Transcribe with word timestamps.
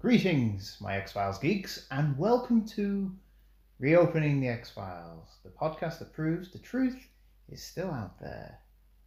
Greetings, 0.00 0.78
my 0.80 0.96
X 0.96 1.12
Files 1.12 1.38
geeks, 1.38 1.86
and 1.90 2.16
welcome 2.16 2.64
to 2.68 3.12
Reopening 3.78 4.40
the 4.40 4.48
X 4.48 4.70
Files, 4.70 5.28
the 5.44 5.50
podcast 5.50 5.98
that 5.98 6.12
proves 6.14 6.50
the 6.50 6.58
truth 6.58 6.96
is 7.50 7.62
still 7.62 7.90
out 7.90 8.18
there. 8.18 8.58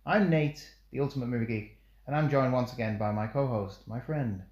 I'm 0.06 0.30
Nate, 0.30 0.70
the 0.92 1.00
Ultimate 1.00 1.30
Movie 1.30 1.48
Geek, 1.48 1.78
and 2.06 2.16
I'm 2.16 2.30
joined 2.30 2.54
once 2.54 2.74
again 2.74 3.00
by 3.00 3.12
my 3.12 3.26
co 3.26 3.48
host, 3.48 3.88
my 3.88 4.00
friend, 4.00 4.44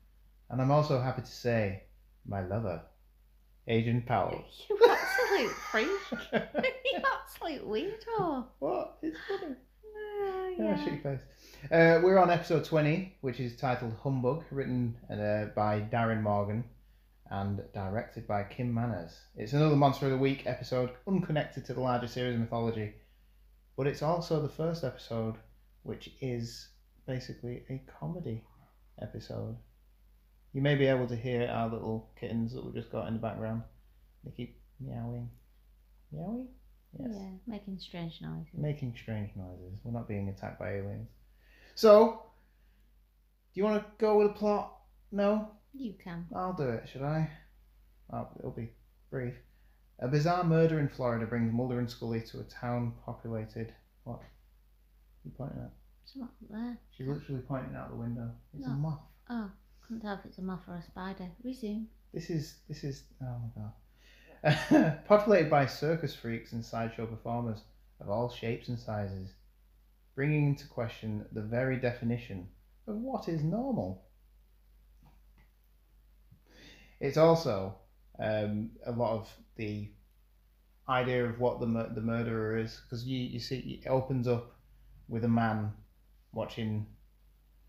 and 0.49 0.59
I'm 0.59 0.71
also 0.71 0.99
happy 0.99 1.21
to 1.21 1.27
say, 1.27 1.83
my 2.25 2.41
lover, 2.41 2.81
Agent 3.67 4.05
Powell. 4.07 4.43
You 4.69 4.79
absolute 4.89 5.51
freak. 5.71 5.87
you 6.33 7.01
absolute 7.21 7.67
weirdo. 7.67 8.45
What? 8.59 8.97
It's 9.03 9.17
funny. 9.27 9.53
Uh, 9.53 10.49
Yeah, 10.57 10.63
yeah. 10.65 10.83
shit 10.83 10.93
your 10.93 11.01
face. 11.03 11.21
Uh, 11.69 12.01
we're 12.01 12.17
on 12.17 12.31
episode 12.31 12.65
20, 12.65 13.17
which 13.21 13.39
is 13.39 13.55
titled 13.55 13.95
Humbug, 14.01 14.43
written 14.49 14.97
uh, 15.11 15.45
by 15.55 15.79
Darin 15.79 16.21
Morgan 16.21 16.63
and 17.29 17.61
directed 17.73 18.27
by 18.27 18.43
Kim 18.43 18.73
Manners. 18.73 19.15
It's 19.35 19.53
another 19.53 19.75
Monster 19.75 20.07
of 20.07 20.11
the 20.13 20.17
Week 20.17 20.47
episode, 20.47 20.89
unconnected 21.07 21.63
to 21.65 21.73
the 21.75 21.79
larger 21.79 22.07
series 22.07 22.33
of 22.33 22.39
mythology, 22.41 22.93
but 23.77 23.85
it's 23.85 24.01
also 24.01 24.41
the 24.41 24.49
first 24.49 24.83
episode 24.83 25.35
which 25.83 26.09
is 26.19 26.69
basically 27.07 27.63
a 27.69 27.79
comedy 27.99 28.43
episode. 28.99 29.55
You 30.53 30.61
may 30.61 30.75
be 30.75 30.87
able 30.87 31.07
to 31.07 31.15
hear 31.15 31.47
our 31.47 31.69
little 31.69 32.09
kittens 32.19 32.53
that 32.53 32.65
we 32.65 32.73
just 32.73 32.91
got 32.91 33.07
in 33.07 33.13
the 33.13 33.19
background. 33.19 33.61
They 34.23 34.31
keep 34.31 34.59
meowing. 34.79 35.29
Meowing? 36.11 36.47
Yes 36.99 37.11
Yeah, 37.13 37.29
making 37.47 37.77
strange 37.79 38.19
noises. 38.19 38.47
making 38.53 38.95
strange 38.99 39.29
noises. 39.35 39.79
We're 39.83 39.93
not 39.93 40.07
being 40.07 40.27
attacked 40.27 40.59
by 40.59 40.73
aliens. 40.73 41.07
So, 41.81 42.21
do 43.55 43.59
you 43.59 43.63
want 43.63 43.81
to 43.81 43.89
go 43.97 44.19
with 44.19 44.27
a 44.27 44.33
plot? 44.33 44.71
No? 45.11 45.49
You 45.73 45.95
can. 46.03 46.27
I'll 46.31 46.53
do 46.53 46.69
it, 46.69 46.87
should 46.87 47.01
I? 47.01 47.27
Oh, 48.13 48.27
it'll 48.37 48.51
be 48.51 48.69
brief. 49.09 49.33
A 49.97 50.07
bizarre 50.07 50.43
murder 50.43 50.79
in 50.79 50.87
Florida 50.87 51.25
brings 51.25 51.51
Mulder 51.51 51.79
and 51.79 51.89
Scully 51.89 52.21
to 52.21 52.39
a 52.39 52.43
town 52.43 52.93
populated. 53.03 53.73
What? 54.03 54.19
You 55.25 55.31
pointing 55.35 55.57
at? 55.57 55.71
It's 56.03 56.15
not 56.15 56.29
there. 56.51 56.77
She's 56.91 57.07
literally 57.07 57.41
pointing 57.47 57.75
out 57.75 57.89
the 57.89 57.95
window. 57.95 58.29
It's 58.53 58.67
a 58.67 58.69
No. 58.69 58.75
moth. 58.75 58.99
Oh, 59.31 59.49
couldn't 59.81 60.01
tell 60.03 60.13
if 60.13 60.25
it's 60.25 60.37
a 60.37 60.43
moth 60.43 60.61
or 60.67 60.75
a 60.75 60.83
spider. 60.83 61.31
Resume. 61.43 61.87
This 62.13 62.29
is 62.29 62.57
this 62.67 62.83
is 62.83 63.05
oh 63.23 63.41
my 63.41 64.53
god. 64.53 65.03
Populated 65.07 65.49
by 65.49 65.65
circus 65.65 66.13
freaks 66.13 66.51
and 66.51 66.63
sideshow 66.63 67.07
performers 67.07 67.63
of 67.99 68.07
all 68.11 68.29
shapes 68.29 68.67
and 68.67 68.77
sizes, 68.77 69.33
bringing 70.15 70.47
into 70.49 70.67
question 70.67 71.25
the 71.31 71.41
very 71.41 71.77
definition 71.77 72.47
of 72.87 72.95
what 72.95 73.27
is 73.29 73.43
normal. 73.43 74.03
It's 76.99 77.17
also 77.17 77.75
um, 78.19 78.71
a 78.85 78.91
lot 78.91 79.13
of 79.13 79.29
the 79.55 79.89
idea 80.89 81.25
of 81.25 81.39
what 81.39 81.59
the 81.59 81.65
mur- 81.67 81.91
the 81.93 82.01
murderer 82.01 82.57
is 82.57 82.79
because 82.83 83.05
you 83.05 83.17
you 83.19 83.39
see 83.39 83.79
it 83.83 83.87
opens 83.87 84.27
up 84.27 84.55
with 85.07 85.23
a 85.23 85.27
man 85.27 85.71
watching 86.33 86.85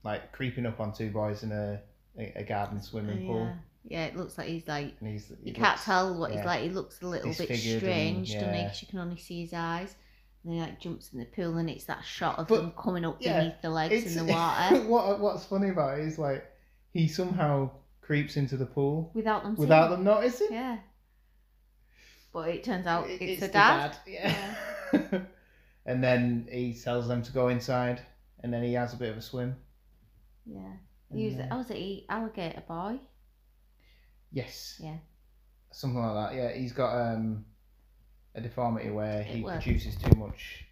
like 0.04 0.32
creeping 0.32 0.66
up 0.66 0.80
on 0.80 0.92
two 0.92 1.10
boys 1.10 1.42
in 1.42 1.53
a 1.53 1.80
a, 2.19 2.32
a 2.36 2.44
garden 2.44 2.80
swimming 2.82 3.26
pool 3.26 3.44
Yeah. 3.44 3.54
Yeah, 3.84 4.04
it 4.04 4.16
looks 4.16 4.38
like 4.38 4.47
he's 4.47 4.69
like. 4.69 4.94
he's 5.00 5.30
You 5.30 5.36
he 5.47 5.53
can't 5.53 5.80
tell 5.80 6.14
what 6.16 6.30
yeah. 6.30 6.36
he's 6.36 6.47
like. 6.47 6.62
He 6.62 6.69
looks 6.69 7.03
a 7.03 7.06
little 7.09 7.30
bit 7.30 7.48
Disfigured 7.48 7.82
and- 7.82 8.26
strange, 8.26 8.32
doesn't 8.32 8.54
he? 8.54 8.60
yeah. 8.60 8.69
'Cause 8.69 8.80
you 8.82 8.86
can 8.88 8.98
only 9.00 9.16
see 9.16 9.41
his 9.41 9.53
eyes. 9.53 9.97
And 10.44 10.53
then 10.53 10.54
he 10.54 10.60
like 10.60 10.80
jumps 10.80 11.12
in 11.12 11.19
the 11.20 11.25
pool, 11.26 11.56
and 11.58 11.70
it's 11.70 11.84
that 11.84 12.04
shot 12.04 12.38
of 12.38 12.48
But, 12.48 12.56
them 12.56 12.72
coming 12.76 13.04
up 13.04 13.19
yeah, 13.20 13.38
beneath 13.38 13.62
the 13.62 13.70
legs 13.70 14.16
in 14.16 14.26
the 14.26 14.32
water 14.32 14.76
what 14.82 15.20
what's 15.20 15.44
funny 15.44 15.69
about 15.69 15.98
it 15.98 16.06
is 16.06 16.19
like 16.19 16.44
he 16.92 17.06
somehow 17.08 17.70
creeps 18.00 18.36
into 18.36 18.56
the 18.56 18.66
pool 18.66 19.10
without 19.14 19.44
them. 19.44 19.54
without 19.56 19.91
them 19.91 20.04
noticing. 20.04 20.48
Yeah. 20.50 20.78
But 22.32 22.48
it 22.48 22.64
turns 22.64 22.86
out 22.86 23.08
It- 23.08 23.20
it's, 23.22 23.41
the 23.41 23.47
the 23.47 23.53
dad. 23.53 23.97
Yeah. 24.06 24.54
and 25.86 26.03
then 26.03 26.48
he 26.50 26.74
tells 26.74 27.06
them 27.06 27.22
to 27.22 27.32
go 27.32 27.48
inside, 27.48 28.00
and 28.41 28.53
then 28.53 28.62
he 28.62 28.72
has 28.72 28.94
a 28.94 28.97
bit 28.97 29.10
of 29.10 29.19
a 29.19 29.22
swim. 29.22 29.56
Yeah. 30.47 30.72
He 31.14 31.26
was, 31.26 31.36
I 31.50 31.56
was 31.56 31.70
alligator 32.09 32.62
boy. 32.66 32.98
Yes. 34.32 34.80
Yeah. 34.82 34.97
Something 35.72 36.03
like 36.03 36.30
that. 36.30 36.36
Yeah, 36.36 36.53
he's 36.53 36.72
got 36.72 36.97
um 36.97 37.44
a 38.34 38.41
deformity 38.41 38.91
where 38.91 39.22
he 39.22 39.43
works. 39.43 39.65
produces 39.65 39.97
too 39.97 40.16
much. 40.19 40.65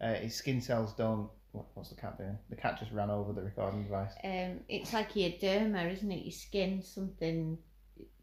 Uh, 0.00 0.14
his 0.14 0.34
skin 0.34 0.60
cells 0.60 0.92
don't. 0.94 1.28
What, 1.52 1.66
what's 1.74 1.90
the 1.90 1.96
cat 1.96 2.16
doing? 2.18 2.38
The 2.50 2.56
cat 2.56 2.78
just 2.78 2.92
ran 2.92 3.10
over 3.10 3.32
the 3.32 3.42
recording 3.42 3.84
device. 3.84 4.12
Um, 4.24 4.60
it's 4.68 4.92
like 4.92 5.14
your 5.14 5.30
derma, 5.30 5.92
isn't 5.92 6.10
it? 6.10 6.24
Your 6.24 6.32
skin, 6.32 6.82
something 6.82 7.58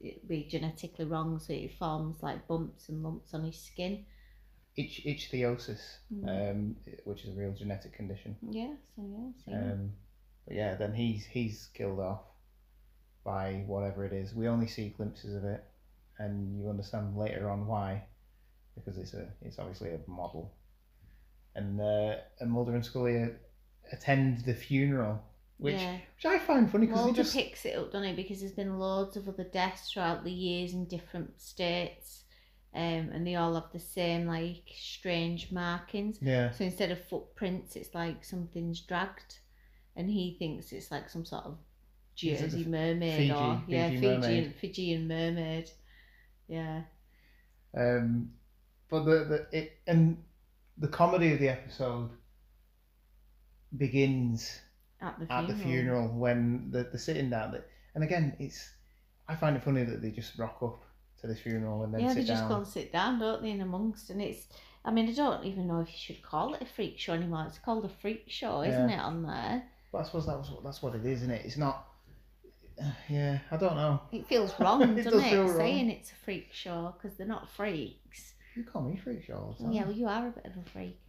it 0.02 0.28
be 0.28 0.48
genetically 0.50 1.06
wrong, 1.06 1.40
so 1.40 1.54
it 1.54 1.74
forms 1.78 2.18
like 2.24 2.48
bumps 2.48 2.90
and 2.90 3.04
lumps 3.04 3.34
on 3.34 3.44
his 3.44 3.58
skin. 3.60 4.06
Itch 4.76 5.02
ichthyosis, 5.06 5.82
Mm. 6.14 6.52
um, 6.52 6.76
which 7.04 7.24
is 7.26 7.36
a 7.36 7.40
real 7.40 7.54
genetic 7.54 7.94
condition. 7.94 8.36
Yeah, 8.42 8.74
so 8.96 9.04
yeah, 9.06 9.32
so 9.46 9.52
Um, 9.74 9.92
but 10.48 10.56
yeah, 10.56 10.76
then 10.76 10.94
he's 10.94 11.26
he's 11.26 11.70
killed 11.74 12.00
off 12.00 12.22
by 13.24 13.64
whatever 13.68 14.06
it 14.06 14.14
is. 14.14 14.34
We 14.34 14.48
only 14.48 14.68
see 14.68 14.90
glimpses 14.90 15.36
of 15.36 15.44
it, 15.44 15.64
and 16.18 16.58
you 16.60 16.70
understand 16.70 17.16
later 17.18 17.50
on 17.50 17.68
why, 17.68 18.04
because 18.84 19.00
it's 19.00 19.14
a 19.14 19.28
it's 19.42 19.60
obviously 19.60 19.92
a 19.92 20.00
model. 20.08 20.54
And 21.56 21.80
uh, 21.80 22.16
and 22.40 22.52
Mulder 22.52 22.76
and 22.76 22.86
Scully 22.86 23.30
attend 23.92 24.46
the 24.46 24.54
funeral, 24.54 25.22
which 25.58 25.76
yeah. 25.76 25.98
which 26.16 26.26
I 26.26 26.40
find 26.40 26.72
funny 26.72 26.88
because 26.88 27.02
Mulder 27.02 27.24
just 27.24 27.36
picks 27.36 27.66
it 27.66 27.78
up, 27.78 27.92
doesn't 27.92 28.08
he? 28.08 28.14
Because 28.14 28.40
there's 28.40 28.54
been 28.54 28.80
loads 28.80 29.18
of 29.18 29.28
other 29.28 29.44
deaths 29.44 29.92
throughout 29.92 30.24
the 30.24 30.32
years 30.32 30.74
in 30.74 30.86
different 30.86 31.42
states, 31.42 32.24
um, 32.74 33.10
and 33.14 33.26
they 33.26 33.36
all 33.36 33.56
have 33.56 33.72
the 33.74 33.80
same 33.80 34.28
like 34.28 34.64
strange 34.76 35.52
markings. 35.52 36.20
yeah 36.22 36.52
So 36.52 36.66
instead 36.66 36.92
of 36.92 37.04
footprints, 37.06 37.76
it's 37.76 37.94
like 37.96 38.24
something's 38.24 38.82
dragged, 38.82 39.40
and 39.96 40.10
he 40.10 40.36
thinks 40.38 40.72
it's 40.72 40.92
like 40.92 41.10
some 41.10 41.26
sort 41.26 41.46
of 41.46 41.58
Jersey 42.16 42.66
mermaid 42.66 43.18
Fiji- 43.18 43.32
or 43.32 43.64
yeah, 43.68 43.90
Fiji 43.90 44.02
Fijian 44.02 44.20
mermaid? 44.22 44.56
Fijian 44.56 45.08
mermaid. 45.08 45.72
Yeah, 46.48 46.82
um, 47.78 48.32
but 48.90 49.04
the 49.06 49.26
the 49.52 49.58
it 49.58 49.78
and 49.88 50.18
the 50.78 50.88
comedy 50.88 51.34
of 51.34 51.40
the 51.40 51.50
episode 51.50 52.10
begins 53.78 54.60
at 55.02 55.18
the 55.20 55.32
at 55.32 55.46
funeral. 55.46 55.48
the 55.48 55.64
funeral 55.64 56.08
when 56.18 56.72
the 56.72 56.84
the 56.84 56.98
sitting 56.98 57.30
down. 57.30 57.52
that- 57.52 57.68
And 57.96 58.04
again, 58.04 58.36
it's 58.40 58.72
I 59.28 59.36
find 59.36 59.56
it 59.56 59.64
funny 59.64 59.84
that 59.84 60.02
they 60.02 60.12
just 60.12 60.38
rock 60.38 60.58
up 60.62 60.84
to 61.22 61.28
this 61.28 61.40
funeral 61.40 61.84
and 61.84 61.94
then 61.94 62.02
Yeah, 62.02 62.10
sit 62.10 62.16
they 62.16 62.24
just 62.24 62.48
go 62.48 62.56
and 62.56 62.68
sit 62.68 62.92
down, 62.92 63.20
don't 63.20 63.42
they, 63.44 63.52
in 63.52 63.62
amongst, 63.62 64.10
and 64.10 64.22
it's. 64.22 64.48
I 64.86 64.92
mean, 64.92 65.10
I 65.10 65.14
don't 65.14 65.44
even 65.46 65.68
know 65.68 65.82
if 65.82 65.90
you 65.92 65.98
should 65.98 66.22
call 66.24 66.54
it 66.54 66.62
a 66.62 66.66
freak 66.66 66.98
show 66.98 67.14
anymore. 67.14 67.46
It's 67.48 67.60
called 67.60 67.84
a 67.84 67.90
freak 67.90 68.24
show, 68.28 68.62
isn't 68.62 68.90
Yeah. 68.90 68.96
it, 68.96 69.00
on 69.02 69.24
there? 69.24 69.64
But 69.92 70.00
I 70.00 70.04
suppose 70.06 70.26
that 70.28 70.38
was, 70.38 70.52
that's 70.64 70.82
what 70.82 70.96
it 70.96 71.06
is, 71.06 71.22
isn't 71.22 71.32
it? 71.32 71.46
It's 71.46 71.58
not. 71.58 71.86
Yeah, 73.10 73.40
I 73.52 73.58
don't 73.58 73.76
know. 73.76 74.00
It 74.14 74.26
feels 74.28 74.58
wrong, 74.60 74.82
It 74.98 75.04
doesn't 75.04 75.12
does 75.12 75.22
it, 75.26 75.30
feel 75.30 75.44
wrong. 75.48 75.58
saying 75.58 75.90
it's 75.90 76.12
a 76.12 76.16
freak 76.16 76.48
show 76.54 76.96
because 76.96 77.18
they're 77.18 77.28
not 77.28 77.50
freaks. 77.50 78.36
You 78.56 78.64
call 78.64 78.82
me 78.82 79.00
freak 79.04 79.30
all 79.34 79.56
the 79.58 79.64
time. 79.64 79.74
Yeah, 79.74 79.84
well, 79.84 79.94
you 79.94 80.08
are 80.08 80.28
a 80.28 80.32
bit 80.32 80.46
of 80.46 80.52
a 80.66 80.70
freak. 80.70 81.00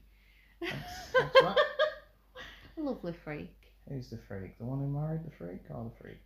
Thanks, 0.61 0.77
thanks 1.17 1.39
for 1.39 1.45
that. 1.45 1.57
a 2.79 2.81
lovely 2.83 3.15
freak. 3.25 3.55
Who's 3.89 4.11
the 4.11 4.19
freak? 4.29 4.59
The 4.59 4.65
one 4.65 4.79
who 4.79 4.87
married 4.89 5.25
the 5.25 5.31
freak 5.37 5.63
or 5.71 5.85
the 5.85 6.03
freak? 6.03 6.21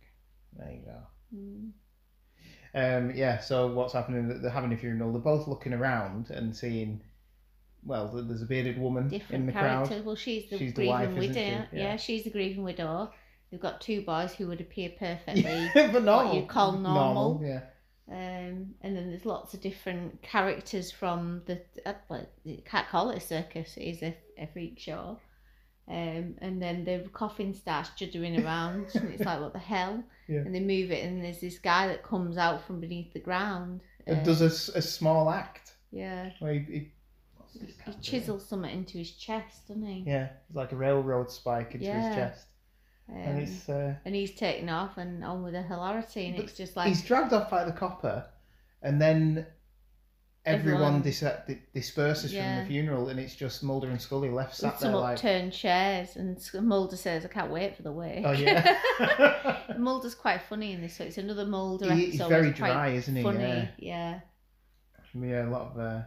There 0.57 0.71
you 0.71 0.81
go. 0.85 0.97
Mm. 1.35 1.71
Um, 2.75 3.15
yeah, 3.15 3.39
so 3.39 3.67
what's 3.67 3.93
happening? 3.93 4.41
They're 4.41 4.51
having 4.51 4.73
a 4.73 4.77
funeral. 4.77 5.11
They're 5.13 5.21
both 5.21 5.47
looking 5.47 5.73
around 5.73 6.29
and 6.29 6.55
seeing. 6.55 7.01
Well, 7.83 8.07
there's 8.07 8.41
a 8.41 8.45
bearded 8.45 8.79
woman 8.79 9.13
in 9.29 9.45
the 9.45 9.51
characters. 9.51 9.89
crowd. 9.89 10.05
Well, 10.05 10.15
she's 10.15 10.49
the 10.49 10.57
She's 10.57 10.73
the 10.73 10.87
grieving 10.87 10.89
wife, 10.91 11.09
isn't 11.09 11.19
widow. 11.19 11.33
she? 11.33 11.39
Yeah. 11.39 11.65
Yeah. 11.71 11.95
she's 11.97 12.23
the 12.23 12.31
grieving 12.31 12.63
widow. 12.63 13.11
They've 13.51 13.59
got 13.61 13.79
two 13.79 14.01
boys 14.01 14.33
who 14.33 14.47
would 14.47 14.59
appear 14.59 14.89
perfectly 14.97 15.69
but 15.75 16.03
normal. 16.03 16.25
what 16.25 16.35
you 16.35 16.45
call 16.47 16.71
normal. 16.79 17.41
Yeah. 17.43 17.61
Um, 18.09 18.75
and 18.81 18.95
then 18.95 19.09
there's 19.09 19.25
lots 19.25 19.53
of 19.53 19.61
different 19.61 20.21
characters 20.21 20.91
from 20.91 21.41
the. 21.45 21.61
Uh, 21.85 21.93
can't 22.65 22.87
call 22.87 23.09
it 23.09 23.17
a 23.17 23.19
circus. 23.21 23.75
It 23.77 23.83
is 23.83 24.03
a, 24.03 24.15
a 24.37 24.47
freak 24.53 24.79
show. 24.79 25.19
Um, 25.87 26.35
and 26.41 26.59
then 26.61 26.83
the 26.83 27.07
coffin 27.13 27.53
starts 27.53 27.89
juddering 27.91 28.43
around, 28.43 28.87
and 28.95 29.13
it's 29.13 29.23
like, 29.23 29.39
what 29.39 29.53
the 29.53 29.59
hell? 29.59 30.03
Yeah. 30.27 30.39
And 30.39 30.55
they 30.55 30.59
move 30.59 30.89
it, 30.89 31.05
and 31.05 31.23
there's 31.23 31.39
this 31.39 31.59
guy 31.59 31.85
that 31.85 32.01
comes 32.03 32.35
out 32.35 32.65
from 32.65 32.79
beneath 32.81 33.13
the 33.13 33.19
ground. 33.19 33.81
It 34.07 34.13
um, 34.17 34.23
does 34.23 34.41
a 34.41 34.81
small 34.81 35.29
act 35.29 35.73
Yeah. 35.91 36.31
where 36.39 36.53
he, 36.53 36.59
he, 36.59 36.91
He 37.85 37.93
chisels 38.01 38.49
something 38.49 38.71
into 38.71 38.97
his 38.97 39.11
chest, 39.11 39.67
doesn't 39.67 39.85
he? 39.85 40.03
Yeah, 40.07 40.29
it's 40.47 40.55
like 40.55 40.71
a 40.71 40.75
railroad 40.75 41.29
spike 41.29 41.75
into 41.75 41.85
Yeah. 41.85 42.07
his 42.07 42.15
chest, 42.15 42.47
Um, 43.09 43.15
and 43.17 43.39
it's 43.39 43.69
uh, 43.69 43.95
and 44.03 44.15
he's 44.15 44.33
taken 44.33 44.67
off 44.69 44.97
and 44.97 45.23
on 45.23 45.43
with 45.43 45.53
the 45.53 45.61
hilarity, 45.61 46.27
and 46.27 46.37
it's 46.39 46.53
just 46.57 46.75
like 46.75 46.87
he's 46.87 47.03
dragged 47.03 47.33
off 47.33 47.49
by 47.51 47.63
the 47.63 47.71
copper, 47.71 48.25
and 48.81 48.99
then 48.99 49.45
everyone, 50.43 50.81
Everyone- 50.83 51.01
dis- 51.03 51.19
di- 51.19 51.61
disperses 51.73 52.31
from 52.33 52.39
the 52.61 52.65
funeral, 52.67 53.09
and 53.09 53.19
it's 53.19 53.35
just 53.35 53.63
Mulder 53.63 53.89
and 53.89 54.01
Scully 54.01 54.29
left 54.29 54.49
with 54.51 54.57
sat 54.57 54.79
there 54.79 54.91
some 54.91 54.99
like, 55.01 55.17
upturned 55.17 55.53
chairs, 55.53 56.15
and 56.15 56.39
Mulder 56.65 56.95
says, 56.97 57.25
"I 57.25 57.27
can't 57.27 57.51
wait 57.51 57.75
for 57.75 57.83
the 57.83 57.91
wake." 57.91 58.23
oh 58.25 58.31
yeah. 58.31 58.77
Mulder's 59.77 60.15
quite 60.15 60.41
funny 60.41 60.71
in 60.73 60.81
this, 60.81 60.97
so 60.97 61.03
it's 61.03 61.17
another 61.19 61.45
Mulder 61.45 61.93
He- 61.93 62.07
episode. 62.07 62.23
he's 62.23 62.27
very 62.29 62.51
dry, 62.51 62.89
isn't 62.89 63.15
he? 63.15 63.21
Funny, 63.23 63.39
Yeah. 63.43 63.67
yeah. 63.77 64.19
Yeah, 65.17 65.47
a 65.47 65.49
lot 65.49 65.71
of 65.71 65.79
uh, 65.79 66.01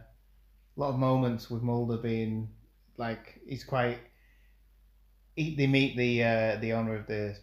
lot 0.75 0.89
of 0.89 0.99
moments 0.99 1.49
with 1.49 1.63
Mulder 1.63 1.97
being 1.97 2.49
like 2.97 3.39
he's 3.47 3.63
quite. 3.63 3.99
He, 5.39 5.55
they 5.55 5.67
meet 5.67 5.95
the 5.95 6.23
uh, 6.23 6.55
the 6.57 6.73
owner 6.73 6.95
of 6.95 7.07
the 7.07 7.37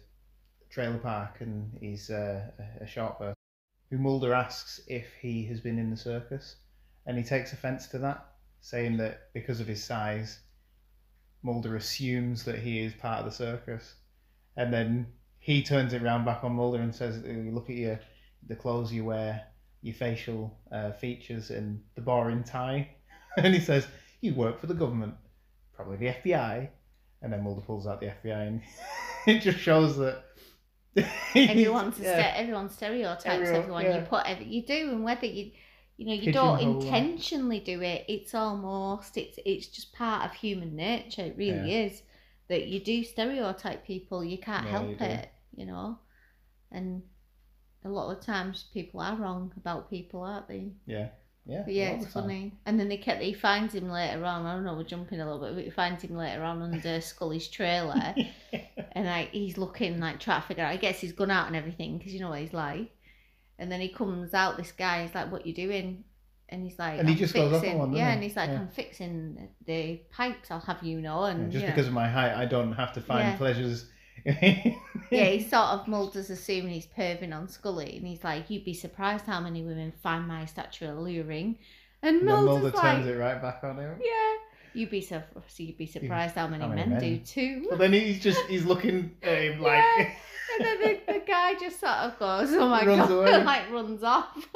trailer 0.69 0.99
park, 0.99 1.41
and 1.41 1.75
he's 1.79 2.11
uh, 2.11 2.51
a- 2.79 2.85
short 2.85 3.17
person 3.17 3.35
who 3.89 3.97
Mulder 3.97 4.33
asks 4.33 4.79
if 4.87 5.07
he 5.19 5.45
has 5.45 5.61
been 5.61 5.79
in 5.79 5.89
the 5.89 5.97
circus, 5.97 6.57
and 7.07 7.17
he 7.17 7.23
takes 7.23 7.53
offence 7.53 7.87
to 7.87 7.97
that, 7.99 8.23
saying 8.61 8.97
that 8.97 9.33
because 9.33 9.59
of 9.59 9.65
his 9.67 9.83
size, 9.83 10.39
Mulder 11.41 11.75
assumes 11.75 12.43
that 12.43 12.59
he 12.59 12.81
is 12.81 12.93
part 12.93 13.19
of 13.19 13.25
the 13.25 13.31
circus, 13.31 13.95
and 14.55 14.71
then 14.71 15.07
he 15.39 15.63
turns 15.63 15.93
it 15.93 16.03
round 16.03 16.23
back 16.23 16.43
on 16.43 16.53
Mulder 16.53 16.81
and 16.81 16.93
says, 16.93 17.23
"Look 17.25 17.71
at 17.71 17.77
your 17.77 17.99
the 18.47 18.55
clothes 18.55 18.93
you 18.93 19.05
wear." 19.05 19.47
your 19.81 19.95
facial 19.95 20.57
uh, 20.71 20.91
features 20.91 21.49
and 21.49 21.81
the 21.95 22.01
boring 22.01 22.43
tie. 22.43 22.89
and 23.37 23.53
he 23.53 23.59
says, 23.59 23.87
You 24.21 24.33
work 24.33 24.59
for 24.59 24.67
the 24.67 24.73
government, 24.73 25.13
probably 25.73 25.97
the 25.97 26.13
FBI. 26.13 26.69
And 27.21 27.33
then 27.33 27.43
Mulder 27.43 27.61
pulls 27.61 27.87
out 27.87 27.99
the 27.99 28.07
FBI 28.07 28.47
and 28.47 28.61
it 29.27 29.39
just 29.41 29.59
shows 29.59 29.97
that. 29.97 30.23
Everyone's 31.35 31.99
a 31.99 32.03
yeah. 32.03 32.33
ste- 32.33 32.39
everyone 32.39 32.69
stereotypes 32.69 33.25
Everyone, 33.25 33.55
everyone. 33.55 33.83
yeah. 33.85 33.95
You 33.97 34.01
put 34.01 34.25
every, 34.25 34.45
you 34.45 34.63
do, 34.65 34.91
and 34.91 35.03
whether 35.03 35.25
you 35.27 35.51
you 35.97 36.05
know 36.07 36.13
you 36.13 36.29
don't 36.29 36.59
intentionally 36.59 37.59
do 37.59 37.81
it, 37.81 38.05
it's 38.07 38.33
almost 38.33 39.17
it's 39.17 39.37
it's 39.45 39.67
just 39.67 39.93
part 39.93 40.25
of 40.25 40.33
human 40.33 40.75
nature. 40.75 41.23
It 41.23 41.37
really 41.37 41.73
is 41.85 42.01
that 42.49 42.67
you 42.67 42.79
do 42.83 43.03
stereotype 43.03 43.85
people. 43.85 44.23
You 44.23 44.37
can't 44.39 44.65
Yeah, 44.65 44.71
help 44.71 44.99
you 44.99 45.05
it, 45.05 45.29
you 45.55 45.65
know. 45.65 45.99
And 46.71 47.03
a 47.85 47.89
lot 47.89 48.11
of 48.15 48.23
times 48.23 48.65
people 48.73 48.99
are 49.01 49.15
wrong 49.15 49.53
about 49.57 49.89
people, 49.89 50.21
aren't 50.21 50.47
they? 50.47 50.71
Yeah. 50.85 51.09
Yeah. 51.47 51.63
Yeah, 51.67 51.89
it's 51.91 52.07
funny. 52.11 52.53
And 52.65 52.79
then 52.79 52.89
they 52.89 52.97
kept 52.97 53.21
he 53.21 53.33
finds 53.33 53.73
him 53.73 53.89
later 53.89 54.23
on. 54.25 54.45
I 54.45 54.53
don't 54.53 54.65
know, 54.65 54.73
we're 54.75 54.83
jumping 54.83 55.21
a 55.21 55.25
little 55.25 55.39
bit, 55.47 55.55
but 55.55 55.63
he 55.63 55.69
finds 55.69 56.03
him 56.03 56.15
later 56.17 56.43
on 56.43 56.61
under 56.61 56.99
Scully's 57.01 57.47
trailer. 57.47 58.13
and 58.91 59.05
like 59.05 59.29
he's 59.31 59.57
looking 59.57 59.99
like 59.99 60.19
trying 60.19 60.41
to 60.41 60.47
figure 60.47 60.63
out. 60.63 60.71
I 60.71 60.77
guess 60.77 60.99
he's 60.99 61.13
gone 61.13 61.31
out 61.31 61.47
and 61.47 61.55
everything 61.55 61.97
because 61.97 62.13
you 62.13 62.19
know 62.19 62.29
what 62.29 62.39
he's 62.39 62.53
like. 62.53 62.91
And 63.59 63.71
then 63.71 63.81
he 63.81 63.89
comes 63.89 64.33
out. 64.33 64.57
This 64.57 64.71
guy 64.71 65.03
is 65.03 65.15
like, 65.15 65.31
"What 65.31 65.47
you 65.47 65.53
doing?" 65.53 66.03
And 66.49 66.63
he's 66.63 66.77
like, 66.77 66.99
And 66.99 67.07
he 67.09 67.13
"I'm 67.15 67.19
just 67.19 67.33
goes 67.33 67.51
off 67.51 67.63
on 67.65 67.77
one, 67.77 67.93
Yeah, 67.93 68.07
he? 68.09 68.13
and 68.13 68.23
he's 68.23 68.35
like, 68.35 68.49
Yeah. 68.49 68.59
"I'm 68.59 68.67
fixing 68.69 69.49
the 69.65 69.99
pipes. 70.11 70.51
I'll 70.51 70.59
have 70.59 70.83
you 70.83 71.01
know." 71.01 71.25
Yeah, 71.25 71.31
And 71.31 71.51
just 71.51 71.61
you 71.63 71.67
know. 71.69 71.73
because 71.75 71.87
of 71.87 71.93
my 71.93 72.07
height, 72.07 72.33
I 72.35 72.45
don't 72.45 72.73
have 72.73 72.93
to 72.93 73.01
find 73.01 73.29
Yeah. 73.29 73.37
pleasures. 73.37 73.89
Yeah, 74.25 75.25
he's 75.25 75.49
sort 75.49 75.67
of 75.67 75.87
Mulder's 75.87 76.29
assuming 76.29 76.73
he's 76.73 76.87
perving 76.87 77.35
on 77.35 77.47
Scully, 77.47 77.97
and 77.97 78.07
he's 78.07 78.23
like, 78.23 78.49
"You'd 78.49 78.65
be 78.65 78.73
surprised 78.73 79.25
how 79.25 79.39
many 79.39 79.63
women 79.63 79.91
find 80.03 80.27
my 80.27 80.45
stature 80.45 80.91
alluring." 80.91 81.59
And 82.01 82.17
And 82.17 82.25
Mulder's 82.25 82.61
Mulder 82.61 82.77
like, 82.77 82.95
turns 82.95 83.07
it 83.07 83.17
right 83.17 83.41
back 83.41 83.63
on 83.63 83.77
him. 83.79 83.99
"Yeah." 84.03 84.33
You'd 84.73 84.91
be 84.91 85.01
so 85.01 85.23
you'd 85.57 85.77
be 85.77 85.87
surprised 85.87 86.35
how 86.35 86.47
many, 86.47 86.61
how 86.63 86.69
many 86.69 86.81
men, 86.81 86.89
men? 86.91 86.99
do 86.99 87.17
too. 87.17 87.67
But 87.69 87.79
then 87.79 87.93
he's 87.93 88.21
just 88.21 88.39
he's 88.45 88.65
looking 88.65 89.15
at 89.23 89.37
him 89.37 89.59
like 89.61 89.83
Yeah. 89.83 90.11
And 90.59 90.65
then 90.65 90.81
the, 90.81 91.13
the 91.13 91.19
guy 91.25 91.55
just 91.55 91.79
sort 91.79 91.93
of 91.93 92.19
goes, 92.19 92.53
"Oh 92.53 92.67
my 92.69 92.85
Runs 92.85 93.09
god!" 93.09 93.11
away. 93.11 93.33
and 93.33 93.45
like 93.45 93.71
runs 93.71 94.03
off. 94.03 94.47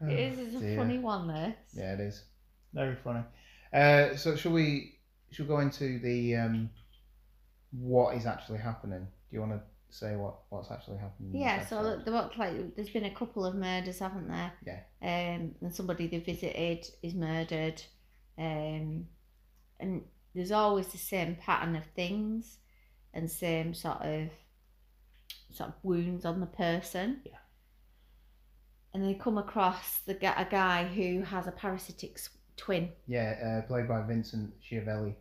Oh, 0.00 0.06
it 0.06 0.18
is 0.18 0.38
it's 0.38 0.62
a 0.62 0.76
funny 0.76 0.98
one. 0.98 1.28
This. 1.28 1.54
Yeah, 1.72 1.94
it 1.94 2.00
is. 2.00 2.24
Very 2.74 2.96
funny. 2.96 3.22
Uh, 3.72 4.16
so 4.16 4.36
shall 4.36 4.52
we 4.52 4.98
shall 5.30 5.46
go 5.46 5.60
into 5.60 5.98
the 5.98 6.36
um, 6.36 6.70
what 7.70 8.16
is 8.16 8.26
actually 8.26 8.58
happening? 8.58 9.06
Do 9.30 9.34
you 9.36 9.40
want 9.40 9.52
to 9.52 9.60
say 9.90 10.16
what 10.16 10.40
what's 10.50 10.70
actually 10.70 10.98
happening? 10.98 11.40
Yeah, 11.40 11.64
so 11.66 11.80
look, 11.82 12.04
there 12.04 12.14
were, 12.14 12.30
like 12.38 12.74
there's 12.76 12.90
been 12.90 13.04
a 13.04 13.14
couple 13.14 13.44
of 13.44 13.54
murders, 13.54 13.98
haven't 13.98 14.28
there? 14.28 14.52
Yeah. 14.66 14.80
Um, 15.02 15.54
and 15.60 15.74
somebody 15.74 16.06
they 16.06 16.18
visited 16.18 16.86
is 17.02 17.14
murdered, 17.14 17.82
um, 18.38 19.06
and 19.80 20.02
there's 20.34 20.52
always 20.52 20.88
the 20.88 20.98
same 20.98 21.36
pattern 21.36 21.76
of 21.76 21.84
things, 21.94 22.58
and 23.14 23.30
same 23.30 23.74
sort 23.74 24.02
of 24.02 24.30
sort 25.50 25.70
of 25.70 25.74
wounds 25.82 26.24
on 26.24 26.40
the 26.40 26.46
person. 26.46 27.20
Yeah. 27.24 27.32
And 28.94 29.04
they 29.04 29.14
come 29.14 29.38
across 29.38 30.00
the 30.06 30.14
a 30.14 30.46
guy 30.50 30.84
who 30.84 31.22
has 31.22 31.46
a 31.46 31.52
parasitic 31.52 32.18
twin. 32.56 32.90
yeah, 33.06 33.60
uh, 33.62 33.66
played 33.66 33.88
by 33.88 34.02
Vincent 34.02 34.52
Schiavelli, 34.60 35.14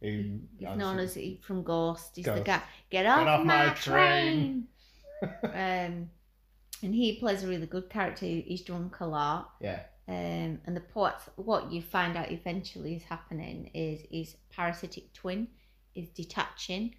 who 0.00 0.40
He's 0.58 0.76
known 0.76 0.98
as 0.98 1.14
he 1.14 1.40
from 1.42 1.62
Ghost. 1.62 2.12
He's 2.16 2.24
the 2.24 2.40
guy. 2.40 2.62
Get 2.90 3.06
off, 3.06 3.26
off 3.26 3.44
my, 3.44 3.66
my 3.66 3.74
train. 3.74 4.66
um, 5.42 6.10
and 6.82 6.94
he 6.94 7.18
plays 7.18 7.44
a 7.44 7.48
really 7.48 7.66
good 7.66 7.90
character. 7.90 8.26
He's 8.26 8.62
drunk 8.62 9.00
a 9.00 9.06
lot. 9.06 9.52
yeah 9.60 9.80
Um, 10.08 10.60
and 10.64 10.76
the 10.76 10.82
what 10.94 11.20
what 11.36 11.70
you 11.72 11.82
find 11.82 12.16
out 12.16 12.30
eventually 12.30 12.94
is 12.96 13.02
happening 13.02 13.70
is 13.74 14.00
his 14.10 14.36
parasitic 14.50 15.12
twin 15.12 15.48
is 15.94 16.08
detaching 16.10 16.94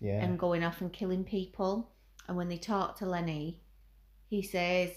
yeah 0.00 0.22
and 0.22 0.38
going 0.38 0.62
off 0.64 0.80
and 0.80 0.92
killing 0.92 1.24
people. 1.24 1.90
And 2.28 2.36
when 2.36 2.48
they 2.48 2.58
talk 2.58 2.98
to 2.98 3.06
Lenny, 3.06 3.60
he 4.28 4.42
says 4.42 4.90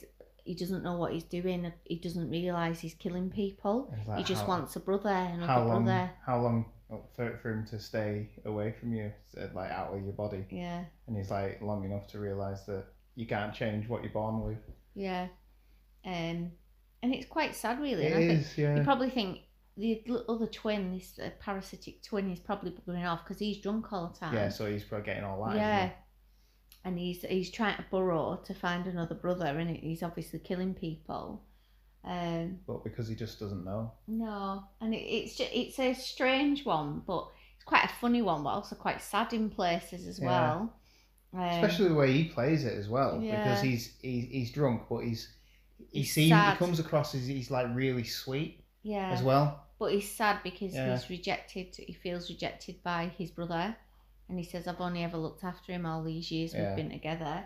he 0.43 0.53
doesn't 0.53 0.83
know 0.83 0.97
what 0.97 1.13
he's 1.13 1.23
doing. 1.23 1.71
He 1.85 1.95
doesn't 1.97 2.29
realise 2.29 2.79
he's 2.79 2.93
killing 2.95 3.29
people. 3.29 3.93
Like, 4.07 4.19
he 4.19 4.23
just 4.23 4.41
how- 4.41 4.47
wants 4.49 4.75
a 4.75 4.79
brother, 4.79 5.09
another 5.09 5.47
how 5.47 5.63
long 5.63 5.85
brother. 5.85 6.11
how 6.25 6.41
long 6.41 6.65
for, 7.15 7.37
for 7.41 7.51
him 7.51 7.65
to 7.67 7.79
stay 7.79 8.29
away 8.45 8.73
from 8.79 8.93
you, 8.93 9.11
uh, 9.37 9.47
like 9.53 9.71
out 9.71 9.93
of 9.93 10.03
your 10.03 10.13
body, 10.13 10.45
Yeah. 10.49 10.83
and 11.07 11.15
he's 11.17 11.31
like 11.31 11.61
long 11.61 11.83
enough 11.85 12.07
to 12.07 12.19
realize 12.19 12.65
that 12.65 12.85
you 13.15 13.25
can't 13.25 13.53
change 13.53 13.87
what 13.87 14.03
you're 14.03 14.11
born 14.13 14.41
with. 14.41 14.57
Yeah. 14.95 15.27
Um, 16.05 16.51
and 17.03 17.13
it's 17.13 17.25
quite 17.25 17.55
sad, 17.55 17.79
really. 17.79 18.05
It 18.05 18.13
and 18.13 18.23
I 18.23 18.27
think 18.27 18.41
is, 18.41 18.57
yeah. 18.57 18.75
you 18.77 18.83
probably 18.83 19.09
think 19.09 19.39
the 19.77 20.03
other 20.27 20.47
twin, 20.47 20.93
this 20.93 21.17
uh, 21.19 21.29
parasitic 21.39 22.03
twin, 22.03 22.31
is 22.31 22.39
probably 22.39 22.73
going 22.85 23.05
off 23.05 23.23
because 23.23 23.39
he's 23.39 23.57
drunk 23.59 23.91
all 23.91 24.07
the 24.07 24.19
time. 24.19 24.33
Yeah, 24.33 24.49
so 24.49 24.69
he's 24.69 24.83
probably 24.83 25.05
getting 25.05 25.23
all 25.23 25.43
that. 25.45 25.55
yeah. 25.55 25.87
he? 25.87 25.93
And 26.83 26.97
he's 26.97 27.21
he's 27.21 27.51
trying 27.51 27.77
to 27.77 27.85
burrow 27.91 28.41
to 28.43 28.53
find 28.55 28.87
another 28.87 29.13
brother, 29.13 29.45
and 29.45 29.77
he's 29.77 30.01
obviously 30.01 30.39
killing 30.39 30.73
people. 30.73 31.43
Um, 32.03 32.59
But 32.65 32.83
because 32.83 33.07
he 33.07 33.13
just 33.13 33.39
doesn't 33.39 33.63
know. 33.63 33.91
no, 34.07 34.63
and 34.81 34.93
it, 34.93 34.97
it's 34.97 35.35
just, 35.37 35.51
it's 35.53 35.79
a 35.79 35.93
strange 35.93 36.65
one, 36.65 37.01
but 37.05 37.27
it's 37.55 37.63
quite 37.63 37.85
a 37.85 37.93
funny 37.99 38.21
one, 38.21 38.43
but 38.43 38.49
also 38.49 38.75
quite 38.75 39.01
sad 39.01 39.33
in 39.33 39.49
places 39.49 40.07
as 40.07 40.19
Yeah. 40.19 40.21
well. 40.21 40.73
Um, 41.33 41.41
Especially 41.51 41.87
the 41.89 41.95
way 41.95 42.11
he 42.13 42.23
plays 42.25 42.65
it 42.65 42.77
as 42.77 42.89
well, 42.89 43.25
because 43.29 43.61
he's 43.61 43.95
he's, 44.01 44.25
he's 44.31 44.51
drunk, 44.51 44.83
but 44.89 44.99
he's 45.01 45.33
he 45.91 46.03
He's 46.03 46.05
seems 46.05 46.27
sad. 46.29 46.57
he 46.57 46.57
comes 46.57 46.79
across 46.79 47.15
as 47.15 47.27
he's 47.27 47.51
like 47.51 47.67
really 47.75 48.03
sweet 48.05 48.63
yeah, 48.83 49.09
as 49.09 49.23
well. 49.23 49.65
But 49.79 49.93
he's 49.93 50.11
sad 50.11 50.41
because 50.43 50.73
Yeah. 50.73 50.79
he's 50.79 51.09
rejected. 51.09 51.75
He 51.75 51.93
feels 51.93 52.29
rejected 52.29 52.83
by 52.83 53.07
his 53.17 53.31
brother, 53.31 53.75
and 54.29 54.37
he 54.39 54.45
says, 54.45 54.67
"I've 54.67 54.81
only 54.81 55.03
ever 55.03 55.17
looked 55.17 55.43
after 55.43 55.71
him 55.73 55.85
all 55.85 56.03
these 56.03 56.31
years 56.31 56.53
Yeah. 56.53 56.59
we've 56.59 56.75
been 56.75 56.89
together." 56.91 57.45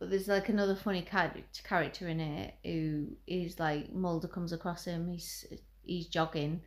But 0.00 0.10
there's 0.10 0.28
like 0.28 0.48
another 0.48 0.74
funny 0.74 1.02
character 1.02 1.42
character 1.62 2.08
in 2.08 2.20
it 2.20 2.54
who 2.64 3.08
is 3.26 3.60
like 3.60 3.92
Mulder 3.92 4.28
comes 4.28 4.52
across 4.52 4.86
him. 4.86 5.08
He's 5.08 5.44
he's 5.84 6.06
jogging. 6.06 6.62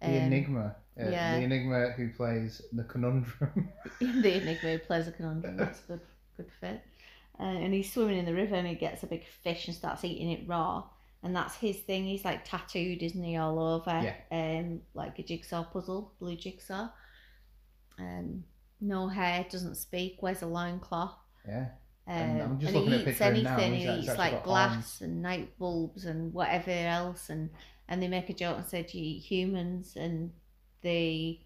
The 0.00 0.06
um, 0.06 0.12
Enigma, 0.12 0.76
uh, 1.00 1.08
yeah. 1.08 1.36
the 1.38 1.44
Enigma 1.44 1.90
who 1.96 2.10
plays 2.10 2.62
the 2.72 2.84
Conundrum. 2.84 3.70
the 4.00 4.42
Enigma 4.42 4.72
who 4.72 4.78
plays 4.80 5.08
a 5.08 5.12
conundrum. 5.12 5.56
That's 5.56 5.80
a 5.80 5.92
good 5.92 6.00
good 6.36 6.50
fit. 6.60 6.82
Uh, 7.40 7.44
and 7.44 7.72
he's 7.72 7.92
swimming 7.92 8.18
in 8.18 8.24
the 8.26 8.34
river 8.34 8.56
and 8.56 8.66
he 8.66 8.74
gets 8.74 9.02
a 9.02 9.06
big 9.06 9.24
fish 9.42 9.66
and 9.66 9.76
starts 9.76 10.04
eating 10.04 10.30
it 10.30 10.46
raw. 10.46 10.84
And 11.22 11.34
that's 11.34 11.54
his 11.54 11.76
thing. 11.78 12.04
He's 12.04 12.24
like 12.24 12.44
tattooed, 12.44 13.02
isn't 13.02 13.22
he, 13.22 13.36
all 13.36 13.58
over? 13.58 14.02
Yeah. 14.02 14.14
Um, 14.30 14.80
like 14.94 15.18
a 15.18 15.22
jigsaw 15.22 15.64
puzzle, 15.64 16.12
blue 16.18 16.36
jigsaw. 16.36 16.88
Um, 17.98 18.44
no 18.80 19.08
hair, 19.08 19.44
doesn't 19.50 19.76
speak, 19.76 20.22
wears 20.22 20.42
a 20.42 20.46
loincloth. 20.46 21.16
yeah, 21.46 21.68
Um, 22.08 22.58
just 22.58 22.74
and 22.74 22.84
looking 22.86 23.00
he 23.04 23.10
eats 23.10 23.20
of 23.20 23.34
now, 23.42 23.56
anything. 23.58 23.74
He 23.74 23.98
eats 24.08 24.16
like 24.18 24.42
glass 24.42 24.72
arms. 24.72 24.98
and 25.02 25.20
night 25.22 25.58
bulbs 25.58 26.06
and 26.06 26.32
whatever 26.32 26.70
else. 26.70 27.28
And 27.28 27.50
and 27.88 28.02
they 28.02 28.08
make 28.08 28.30
a 28.30 28.34
joke 28.34 28.56
and 28.58 28.66
said 28.66 28.92
you 28.94 29.02
eat 29.02 29.20
humans 29.20 29.94
and 29.96 30.32
the 30.82 31.38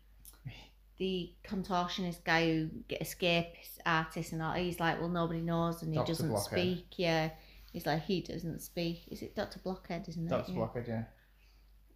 the 0.98 1.32
contortionist 1.44 2.22
guy 2.24 2.46
who 2.46 2.68
get 2.86 3.02
escape 3.02 3.54
artist 3.84 4.32
and 4.32 4.42
all. 4.42 4.52
He's 4.54 4.78
like, 4.78 5.00
well, 5.00 5.08
nobody 5.08 5.40
knows 5.40 5.82
and 5.82 5.92
he 5.92 5.98
Dr. 5.98 6.06
doesn't 6.12 6.28
Blockhead. 6.28 6.58
speak. 6.60 6.86
Yeah, 6.96 7.30
he's 7.72 7.86
like 7.86 8.02
he 8.04 8.20
doesn't 8.20 8.60
speak. 8.62 9.02
Is 9.10 9.22
it 9.22 9.34
Doctor 9.34 9.58
Blockhead? 9.58 10.08
Isn't 10.08 10.26
it? 10.26 10.30
Dr. 10.30 10.52
Yeah. 10.52 10.56
Blockhead, 10.58 10.84
yeah. 10.86 11.04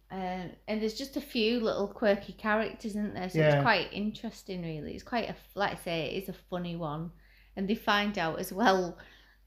Um, 0.09 0.51
and 0.67 0.81
there's 0.81 0.93
just 0.93 1.17
a 1.17 1.21
few 1.21 1.59
little 1.59 1.87
quirky 1.87 2.33
characters, 2.33 2.91
isn't 2.91 3.13
there? 3.13 3.29
So 3.29 3.39
Yeah. 3.39 3.55
it's 3.55 3.61
quite 3.63 3.91
interesting, 3.93 4.61
really. 4.61 4.93
It's 4.93 5.03
quite 5.03 5.29
a, 5.29 5.35
like 5.55 5.73
I 5.73 5.75
say, 5.83 6.05
it 6.15 6.23
is 6.23 6.29
a 6.29 6.33
funny 6.49 6.75
one. 6.77 7.11
And 7.57 7.67
they 7.67 7.75
find 7.75 8.17
out 8.17 8.39
as 8.39 8.53
well, 8.53 8.97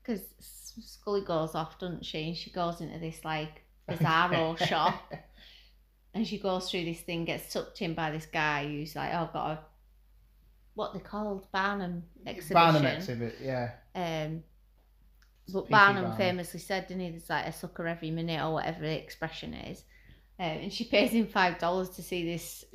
because 0.02 0.21
Scully 0.38 1.23
goes 1.23 1.55
off, 1.55 1.79
doesn't 1.79 2.05
she? 2.05 2.29
And 2.29 2.37
she 2.37 2.50
goes 2.50 2.83
into 2.83 2.99
this 2.99 3.25
like 3.25 3.62
bizarro 3.88 4.59
shop, 4.59 5.14
and 6.14 6.26
she 6.26 6.38
goes 6.38 6.71
through 6.71 6.85
this 6.85 7.00
thing, 7.00 7.25
gets 7.25 7.50
sucked 7.52 7.81
in 7.81 7.95
by 7.95 8.11
this 8.11 8.26
guy 8.26 8.67
who's 8.67 8.95
like, 8.95 9.12
"Oh, 9.14 9.23
I've 9.23 9.33
got 9.33 9.50
a 9.50 9.59
what 10.75 10.93
they 10.93 11.00
called 11.00 11.50
Barnum 11.52 12.02
exhibition." 12.26 12.55
Barnum 12.55 12.85
exhibit, 12.87 13.37
yeah. 13.40 13.71
Um, 13.95 14.43
but 15.52 15.62
P.T. 15.62 15.71
Barnum, 15.71 16.02
Barnum. 16.02 16.19
famously 16.19 16.61
said, 16.61 16.87
didn't 16.87 17.02
he? 17.02 17.11
There's 17.11 17.31
like 17.31 17.47
a 17.47 17.52
sucker 17.52 17.87
every 17.87 18.11
minute 18.11 18.40
or 18.45 18.52
whatever 18.55 18.81
the 18.81 18.97
expression 18.97 19.55
is. 19.55 19.85
Um, 20.38 20.47
and 20.47 20.73
she 20.73 20.85
pays 20.85 21.11
him 21.11 21.26
five 21.26 21.59
dollars 21.59 21.90
to 21.90 22.02
see 22.02 22.25
this 22.25 22.64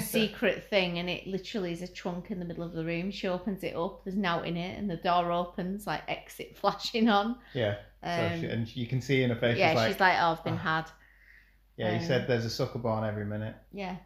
secret 0.00 0.68
thing, 0.70 0.98
and 0.98 1.08
it 1.08 1.26
literally 1.26 1.72
is 1.72 1.82
a 1.82 1.88
trunk 1.88 2.30
in 2.30 2.38
the 2.38 2.44
middle 2.44 2.64
of 2.64 2.72
the 2.72 2.84
room. 2.84 3.10
She 3.10 3.28
opens 3.28 3.62
it 3.64 3.74
up, 3.74 4.04
there's 4.04 4.16
now 4.16 4.42
in 4.42 4.56
it, 4.56 4.78
and 4.78 4.88
the 4.90 4.96
door 4.96 5.32
opens, 5.32 5.86
like 5.86 6.02
exit 6.08 6.56
flashing 6.56 7.08
on. 7.08 7.36
yeah. 7.54 7.76
Um, 8.02 8.30
so 8.30 8.40
she, 8.40 8.46
and 8.46 8.76
you 8.76 8.86
can 8.86 9.00
see 9.00 9.22
in 9.22 9.30
her 9.30 9.36
face, 9.36 9.58
yeah, 9.58 9.70
she's 9.70 9.76
like, 9.76 9.92
she's 9.92 10.00
like, 10.00 10.14
"Oh, 10.20 10.32
I've 10.32 10.44
been 10.44 10.54
"Oh." 10.54 10.58
had." 10.58 10.84
yeah, 11.76 11.90
he 11.92 11.98
um, 11.98 12.04
said 12.04 12.28
there's 12.28 12.44
a 12.44 12.50
sucker 12.50 12.78
born 12.78 13.04
every 13.04 13.24
minute. 13.24 13.56
Yeah, 13.72 13.96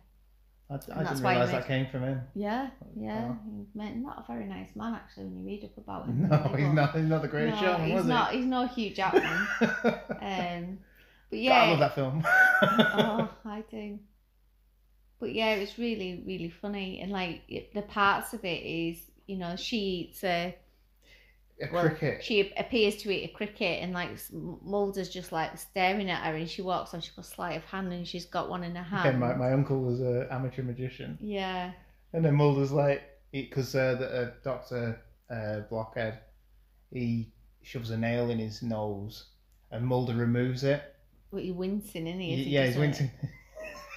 I, 0.70 0.74
I 0.74 1.02
didn't 1.04 1.22
realise 1.22 1.50
that 1.50 1.66
came 1.66 1.86
from 1.88 2.04
him. 2.04 2.22
yeah, 2.34 2.70
yeah. 2.96 3.34
He's 3.74 4.02
not 4.02 4.24
a 4.26 4.32
very 4.32 4.46
nice 4.46 4.74
man, 4.74 4.94
actually, 4.94 5.24
when 5.24 5.40
you 5.40 5.44
read 5.46 5.64
up 5.64 5.76
about 5.76 6.06
him. 6.06 6.26
No, 6.30 6.38
he's 6.56 6.66
but- 6.68 6.72
not. 6.72 6.96
He's 6.96 7.04
not 7.04 7.22
the 7.22 7.28
greatest 7.28 7.60
no, 7.60 7.68
showman, 7.68 7.86
he's 7.86 7.94
was 7.96 8.06
not. 8.06 8.32
He's 8.32 8.46
no 8.46 8.66
Hugh 8.66 8.94
Jackman. 8.94 9.46
he? 9.60 9.66
um, 9.66 10.78
but 11.28 11.36
God, 11.36 11.36
I 11.36 11.36
yeah, 11.36 11.70
love 11.70 11.78
that 11.80 11.94
film. 11.94 12.22
oh, 12.62 13.28
I 13.44 13.62
do. 13.70 13.98
But 15.22 15.36
yeah, 15.36 15.54
it 15.54 15.60
was 15.60 15.78
really, 15.78 16.20
really 16.26 16.50
funny, 16.50 16.98
and 17.00 17.12
like 17.12 17.42
it, 17.48 17.72
the 17.74 17.82
parts 17.82 18.32
of 18.32 18.44
it 18.44 18.60
is, 18.64 19.00
you 19.28 19.36
know, 19.36 19.54
she 19.54 19.76
eats 19.76 20.24
a 20.24 20.52
a 21.62 21.72
well, 21.72 21.84
cricket. 21.84 22.24
she 22.24 22.52
appears 22.56 22.96
to 22.96 23.10
eat 23.12 23.30
a 23.30 23.32
cricket, 23.32 23.84
and 23.84 23.92
like 23.92 24.10
Mulder's 24.32 25.08
just 25.08 25.30
like 25.30 25.56
staring 25.56 26.10
at 26.10 26.26
her, 26.26 26.34
and 26.34 26.50
she 26.50 26.60
walks 26.60 26.92
on, 26.92 27.00
she's 27.00 27.12
got 27.12 27.24
sleight 27.24 27.56
of 27.56 27.64
hand, 27.66 27.92
and 27.92 28.04
she's 28.04 28.24
got 28.24 28.50
one 28.50 28.64
in 28.64 28.74
her 28.74 28.82
hand. 28.82 29.04
Yeah, 29.04 29.16
my, 29.28 29.32
my 29.36 29.52
uncle 29.52 29.80
was 29.80 30.00
an 30.00 30.26
amateur 30.28 30.64
magician. 30.64 31.16
Yeah, 31.20 31.70
And 32.12 32.24
then 32.24 32.34
Mulder's 32.34 32.72
like, 32.72 33.04
because 33.30 33.76
uh, 33.76 33.94
the 33.94 34.22
uh, 34.22 34.30
Doctor 34.42 35.00
uh, 35.30 35.60
Blockhead, 35.70 36.18
he 36.90 37.30
shoves 37.62 37.90
a 37.90 37.96
nail 37.96 38.28
in 38.28 38.40
his 38.40 38.60
nose, 38.60 39.26
and 39.70 39.86
Mulder 39.86 40.16
removes 40.16 40.64
it. 40.64 40.82
but 41.30 41.42
he's 41.42 41.52
wincing, 41.52 42.08
isn't 42.08 42.18
he? 42.18 42.34
he 42.34 42.50
yeah, 42.50 42.66
he's 42.66 42.76
wincing. 42.76 43.12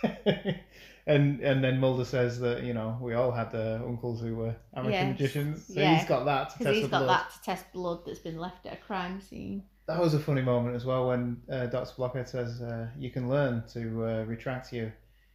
and 1.08 1.40
and 1.42 1.64
then 1.64 1.80
Mulder 1.80 2.06
says 2.06 2.40
that 2.40 2.64
you 2.64 2.74
know 2.74 2.98
we 3.02 3.14
all 3.14 3.32
had 3.32 3.54
uh, 3.54 3.80
uncles 3.86 4.22
who 4.22 4.36
were 4.36 4.56
amateur 4.76 4.92
Yes, 4.92 5.08
magicians, 5.20 5.68
so 5.68 5.80
yeah. 5.80 5.98
he's 5.98 6.08
got 6.08 6.26
that 6.26 6.50
to 6.52 6.64
test 6.64 6.74
he's 6.76 6.84
the 6.86 6.90
got 6.90 7.04
blood. 7.04 7.10
that 7.10 7.32
to 7.34 7.42
test 7.44 7.72
blood 7.74 8.00
that's 8.06 8.20
been 8.20 8.40
left 8.40 8.66
at 8.66 8.74
a 8.74 8.78
crime 8.78 9.22
scene. 9.22 9.64
That 9.88 10.00
was 10.00 10.16
a 10.16 10.20
funny 10.20 10.42
moment 10.42 10.76
as 10.76 10.84
well 10.84 11.08
when 11.10 11.42
uh, 11.52 11.68
Doctor 11.68 11.94
Blockhead 11.96 12.28
says 12.28 12.62
uh, 12.62 12.88
you 12.98 13.12
can 13.12 13.30
learn 13.30 13.64
to 13.74 14.06
uh, 14.06 14.24
retract 14.24 14.74
your 14.74 14.94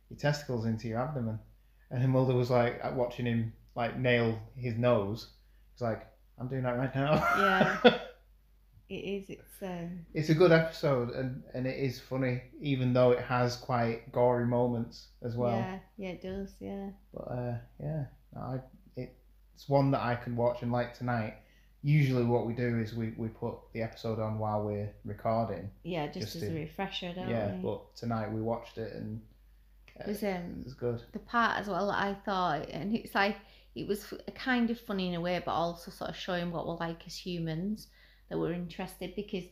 your 0.08 0.18
testicles 0.18 0.66
into 0.66 0.88
your 0.88 0.98
abdomen, 1.00 1.38
and 1.90 2.08
Mulder 2.08 2.34
was 2.34 2.50
like 2.50 2.80
uh, 2.82 2.90
watching 2.94 3.26
him 3.26 3.52
like 3.76 3.96
nail 3.98 4.40
his 4.56 4.74
nose. 4.76 5.28
He's 5.74 5.82
like, 5.82 6.04
I'm 6.38 6.48
doing 6.48 6.64
that 6.64 6.76
right 6.76 6.94
now. 6.94 7.12
Yeah. 7.38 7.98
It 8.90 8.94
is. 8.94 9.30
It's 9.30 9.62
um. 9.62 10.04
it's 10.14 10.28
a 10.30 10.34
good 10.34 10.50
episode 10.52 11.10
and 11.10 11.42
and 11.54 11.66
it 11.66 11.78
is 11.78 12.00
funny, 12.00 12.42
even 12.60 12.92
though 12.92 13.12
it 13.12 13.20
has 13.20 13.56
quite 13.56 14.10
gory 14.12 14.44
moments 14.46 15.06
as 15.22 15.36
well. 15.36 15.56
Yeah. 15.56 15.78
Yeah. 15.96 16.08
It 16.10 16.22
does. 16.22 16.50
Yeah. 16.60 16.88
But 17.14 17.20
uh, 17.30 17.54
yeah, 17.80 18.04
I 18.36 18.58
it's 18.96 19.68
one 19.68 19.90
that 19.92 20.00
I 20.02 20.16
can 20.16 20.34
watch 20.36 20.62
and 20.62 20.72
like 20.72 20.96
tonight. 20.98 21.34
Usually, 21.82 22.24
what 22.24 22.46
we 22.46 22.52
do 22.52 22.78
is 22.78 22.94
we, 22.94 23.14
we 23.16 23.28
put 23.28 23.54
the 23.72 23.80
episode 23.80 24.18
on 24.18 24.38
while 24.38 24.64
we're 24.64 24.90
recording. 25.04 25.70
Yeah. 25.82 26.06
Just, 26.08 26.18
Just 26.18 26.36
as 26.36 26.42
to- 26.42 26.50
a 26.50 26.54
refresher, 26.54 27.12
don't 27.14 27.26
we? 27.28 27.32
yeah, 27.32 27.54
we? 27.54 27.62
but 27.62 27.94
tonight 27.96 28.30
we 28.32 28.42
watched 28.42 28.76
it 28.76 28.92
and 28.94 29.20
uh, 29.98 30.02
It 30.04 30.08
was 30.08 30.22
um 30.24 30.62
it's 30.64 30.74
good. 30.74 31.00
the 31.12 31.20
part 31.20 31.58
as 31.60 31.68
well 31.68 31.90
I 31.90 32.16
thought, 32.24 32.68
and 32.70 32.94
it's 32.96 33.14
like 33.14 33.36
it 33.76 33.86
was 33.86 34.12
kind 34.34 34.68
of 34.70 34.80
funny 34.80 35.08
in 35.08 35.14
a 35.14 35.20
way, 35.20 35.40
but 35.44 35.52
also 35.52 35.90
sort 35.92 36.10
of 36.10 36.16
showing 36.16 36.50
what 36.50 36.66
we're 36.66 36.74
like 36.88 37.06
as 37.06 37.14
humans 37.16 37.86
that 38.30 38.38
were 38.38 38.52
interested 38.54 39.14
because 39.16 39.44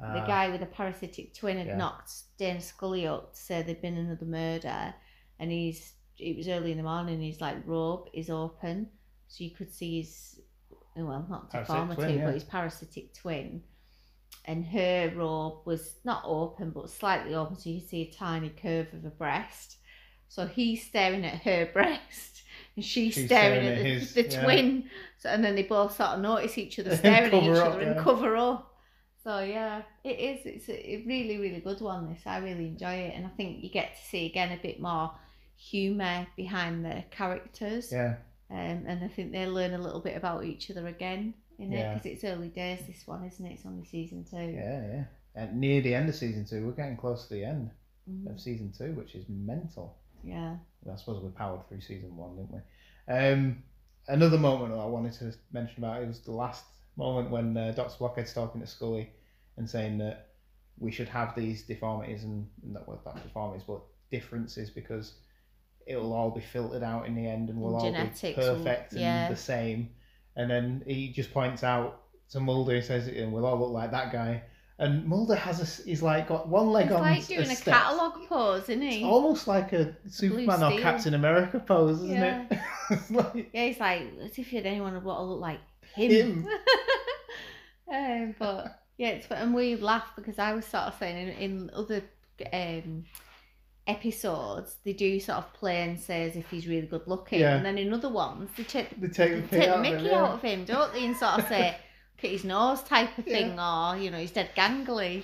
the 0.00 0.20
Ah, 0.20 0.26
guy 0.26 0.48
with 0.50 0.60
the 0.60 0.66
parasitic 0.66 1.34
twin 1.34 1.58
had 1.58 1.68
yeah. 1.68 1.76
knocked 1.76 2.12
Dana 2.38 2.60
Scully 2.60 3.06
up 3.06 3.34
to 3.34 3.40
say 3.40 3.62
there'd 3.62 3.82
been 3.82 3.98
another 3.98 4.26
murder, 4.26 4.94
and 5.40 5.50
he's 5.52 5.94
it 6.18 6.36
was 6.36 6.48
early 6.48 6.72
in 6.72 6.78
the 6.78 6.84
morning. 6.84 7.20
He's 7.20 7.40
like 7.40 7.66
robe 7.66 8.08
is 8.14 8.30
open, 8.30 8.90
so 9.28 9.44
you 9.44 9.50
could 9.52 9.72
see 9.72 10.02
his 10.02 10.40
well 10.96 11.26
not 11.30 11.50
deformity, 11.50 11.94
twin, 11.94 12.18
yeah. 12.18 12.24
but 12.24 12.34
his 12.34 12.44
parasitic 12.44 13.14
twin. 13.14 13.62
And 14.44 14.66
her 14.66 15.12
robe 15.16 15.66
was 15.66 15.96
not 16.04 16.22
open, 16.26 16.70
but 16.70 16.90
slightly 16.90 17.34
open, 17.34 17.56
so 17.56 17.70
you 17.70 17.80
could 17.80 17.88
see 17.90 18.02
a 18.02 18.12
tiny 18.12 18.50
curve 18.50 18.92
of 18.94 19.04
a 19.04 19.10
breast. 19.10 19.76
So 20.28 20.46
he's 20.46 20.84
staring 20.84 21.24
at 21.24 21.42
her 21.42 21.66
breast, 21.72 22.41
and 22.76 22.84
she's, 22.84 23.14
She's 23.14 23.26
staring, 23.26 23.62
staring 23.62 23.66
at, 23.66 23.78
the, 23.78 23.84
his, 23.84 24.14
the 24.14 24.22
yeah. 24.28 24.44
twin. 24.44 24.90
So 25.18 25.28
and 25.30 25.44
then 25.44 25.54
they 25.54 25.62
both 25.64 25.96
sort 25.96 26.10
of 26.10 26.20
notice 26.20 26.58
each 26.58 26.78
other 26.78 26.96
staring 26.96 27.32
at 27.34 27.42
each 27.42 27.56
up, 27.56 27.68
other 27.68 27.80
and 27.80 27.96
yeah. 27.96 28.02
cover 28.02 28.36
up. 28.36 28.68
So 29.24 29.38
yeah, 29.40 29.82
it 30.02 30.18
is. 30.18 30.46
It's 30.46 30.68
a 30.68 31.04
really, 31.06 31.38
really 31.38 31.60
good 31.60 31.80
one. 31.80 32.08
This 32.12 32.22
I 32.26 32.38
really 32.38 32.66
enjoy 32.68 32.94
it, 32.94 33.14
and 33.14 33.26
I 33.26 33.30
think 33.30 33.62
you 33.62 33.70
get 33.70 33.94
to 33.96 34.02
see 34.08 34.26
again 34.26 34.52
a 34.52 34.60
bit 34.62 34.80
more 34.80 35.12
humour 35.56 36.26
behind 36.36 36.84
the 36.84 37.04
characters. 37.10 37.92
Yeah, 37.92 38.16
Um, 38.50 38.84
and 38.86 39.04
I 39.04 39.08
think 39.08 39.32
they 39.32 39.46
learn 39.46 39.74
a 39.74 39.78
little 39.78 40.00
bit 40.00 40.16
about 40.16 40.44
each 40.44 40.70
other 40.70 40.86
again 40.88 41.34
in 41.58 41.72
it 41.72 41.94
because 41.94 42.06
it's 42.06 42.24
early 42.24 42.48
days. 42.48 42.80
This 42.86 43.06
one, 43.06 43.24
isn't 43.24 43.46
it? 43.46 43.52
It's 43.52 43.66
only 43.66 43.84
season 43.84 44.24
two. 44.28 44.36
yeah, 44.38 44.86
yeah. 44.92 45.04
And 45.34 45.60
near 45.60 45.80
the 45.80 45.94
end 45.94 46.08
of 46.08 46.14
season 46.16 46.44
two, 46.44 46.66
we're 46.66 46.72
getting 46.72 46.96
close 46.96 47.28
to 47.28 47.34
the 47.34 47.44
end 47.44 47.70
Mm, 48.10 48.26
of 48.34 48.40
season 48.40 48.72
two, 48.76 48.94
which 48.94 49.14
is 49.14 49.24
mental. 49.28 49.96
yeah. 50.24 50.56
I 50.90 50.96
suppose 50.96 51.22
we 51.22 51.30
powered 51.30 51.68
through 51.68 51.80
season 51.80 52.16
one, 52.16 52.36
didn't 52.36 52.52
we? 52.52 53.14
Um, 53.14 53.62
another 54.08 54.38
moment 54.38 54.72
that 54.72 54.80
I 54.80 54.86
wanted 54.86 55.12
to 55.14 55.34
mention 55.52 55.84
about 55.84 56.02
it 56.02 56.08
was 56.08 56.20
the 56.20 56.32
last 56.32 56.64
moment 56.96 57.30
when 57.30 57.56
uh, 57.56 57.72
Doctor 57.74 57.94
Blockhead's 57.98 58.32
talking 58.32 58.60
to 58.60 58.66
Scully 58.66 59.10
and 59.56 59.68
saying 59.68 59.98
that 59.98 60.28
we 60.78 60.90
should 60.90 61.08
have 61.08 61.34
these 61.34 61.62
deformities 61.62 62.24
and 62.24 62.48
not 62.62 62.86
well, 62.88 63.00
not 63.04 63.22
deformities, 63.22 63.64
but 63.66 63.80
differences 64.10 64.70
because 64.70 65.14
it'll 65.86 66.12
all 66.12 66.30
be 66.30 66.40
filtered 66.40 66.82
out 66.82 67.06
in 67.06 67.14
the 67.14 67.26
end 67.26 67.48
and 67.48 67.60
we'll 67.60 67.76
all 67.76 67.92
be 67.92 68.32
perfect 68.34 68.92
and 68.92 69.00
yeah. 69.00 69.28
the 69.28 69.36
same. 69.36 69.90
And 70.36 70.50
then 70.50 70.82
he 70.86 71.12
just 71.12 71.32
points 71.32 71.62
out 71.62 72.02
to 72.30 72.40
Mulder, 72.40 72.76
he 72.76 72.82
says, 72.82 73.08
and 73.08 73.32
we'll 73.32 73.46
all 73.46 73.58
look 73.58 73.70
like 73.70 73.90
that 73.90 74.12
guy. 74.12 74.42
And 74.78 75.06
Mulder 75.06 75.34
has 75.36 75.60
a, 75.60 75.82
he's 75.84 76.02
like 76.02 76.28
got 76.28 76.48
one 76.48 76.68
leg 76.72 76.86
It's 76.86 76.94
on 76.94 77.00
like 77.02 77.26
doing 77.26 77.40
a 77.42 77.44
steps. 77.46 77.64
catalogue 77.64 78.26
pose, 78.28 78.62
isn't 78.64 78.82
It's 78.82 78.96
he? 78.96 79.04
almost 79.04 79.46
like 79.46 79.72
a 79.72 79.94
Superman 80.08 80.62
or. 80.62 80.80
Captain 80.80 81.14
America 81.14 81.60
pose, 81.60 81.98
isn't 82.02 82.10
Yeah. 82.10 82.44
it? 82.50 82.58
it's 82.90 83.10
like, 83.10 83.50
Yeah, 83.52 83.66
he's 83.66 83.78
like 83.80 84.02
as 84.22 84.38
if 84.38 84.52
you 84.52 84.58
had 84.58 84.66
anyone 84.66 84.94
would 84.94 85.04
want 85.04 85.18
to 85.20 85.22
look 85.24 85.40
like 85.40 85.60
him. 85.94 86.10
Him. 86.10 86.48
um, 87.92 88.34
but 88.38 88.82
yeah, 88.96 89.08
it's 89.08 89.26
and 89.30 89.54
we 89.54 89.76
laugh 89.76 90.06
because 90.16 90.38
I 90.38 90.52
was 90.54 90.64
sort 90.66 90.84
of 90.84 90.94
saying 90.98 91.28
in, 91.28 91.34
in 91.36 91.70
other 91.74 92.02
um, 92.52 93.04
episodes 93.86 94.76
they 94.84 94.92
do 94.92 95.18
sort 95.20 95.38
of 95.38 95.52
play 95.54 95.82
and 95.82 95.98
say 96.00 96.28
as 96.28 96.36
if 96.36 96.48
he's 96.50 96.66
really 96.66 96.86
good 96.86 97.02
looking, 97.06 97.40
Yeah. 97.40 97.56
and 97.56 97.64
then 97.64 97.78
in 97.78 97.92
other 97.92 98.08
ones 98.08 98.50
they 98.56 98.64
take 98.64 98.98
they 99.00 99.08
take 99.08 99.32
they 99.32 99.40
take 99.40 99.50
the 99.50 99.70
out 99.70 99.76
of 99.76 99.82
Mickey 99.82 99.96
him, 99.96 100.04
yeah. 100.06 100.22
out 100.22 100.30
of 100.34 100.42
him, 100.42 100.64
don't 100.64 100.92
they? 100.92 101.04
And 101.06 101.16
sort 101.16 101.38
of 101.40 101.48
say, 101.48 101.76
his 102.28 102.44
nose 102.44 102.82
type 102.82 103.16
of 103.18 103.26
Yeah. 103.26 103.32
thing, 103.34 103.58
or 103.60 103.96
you 104.02 104.10
know, 104.10 104.18
he's 104.18 104.30
dead 104.32 104.50
gangly. 104.56 105.22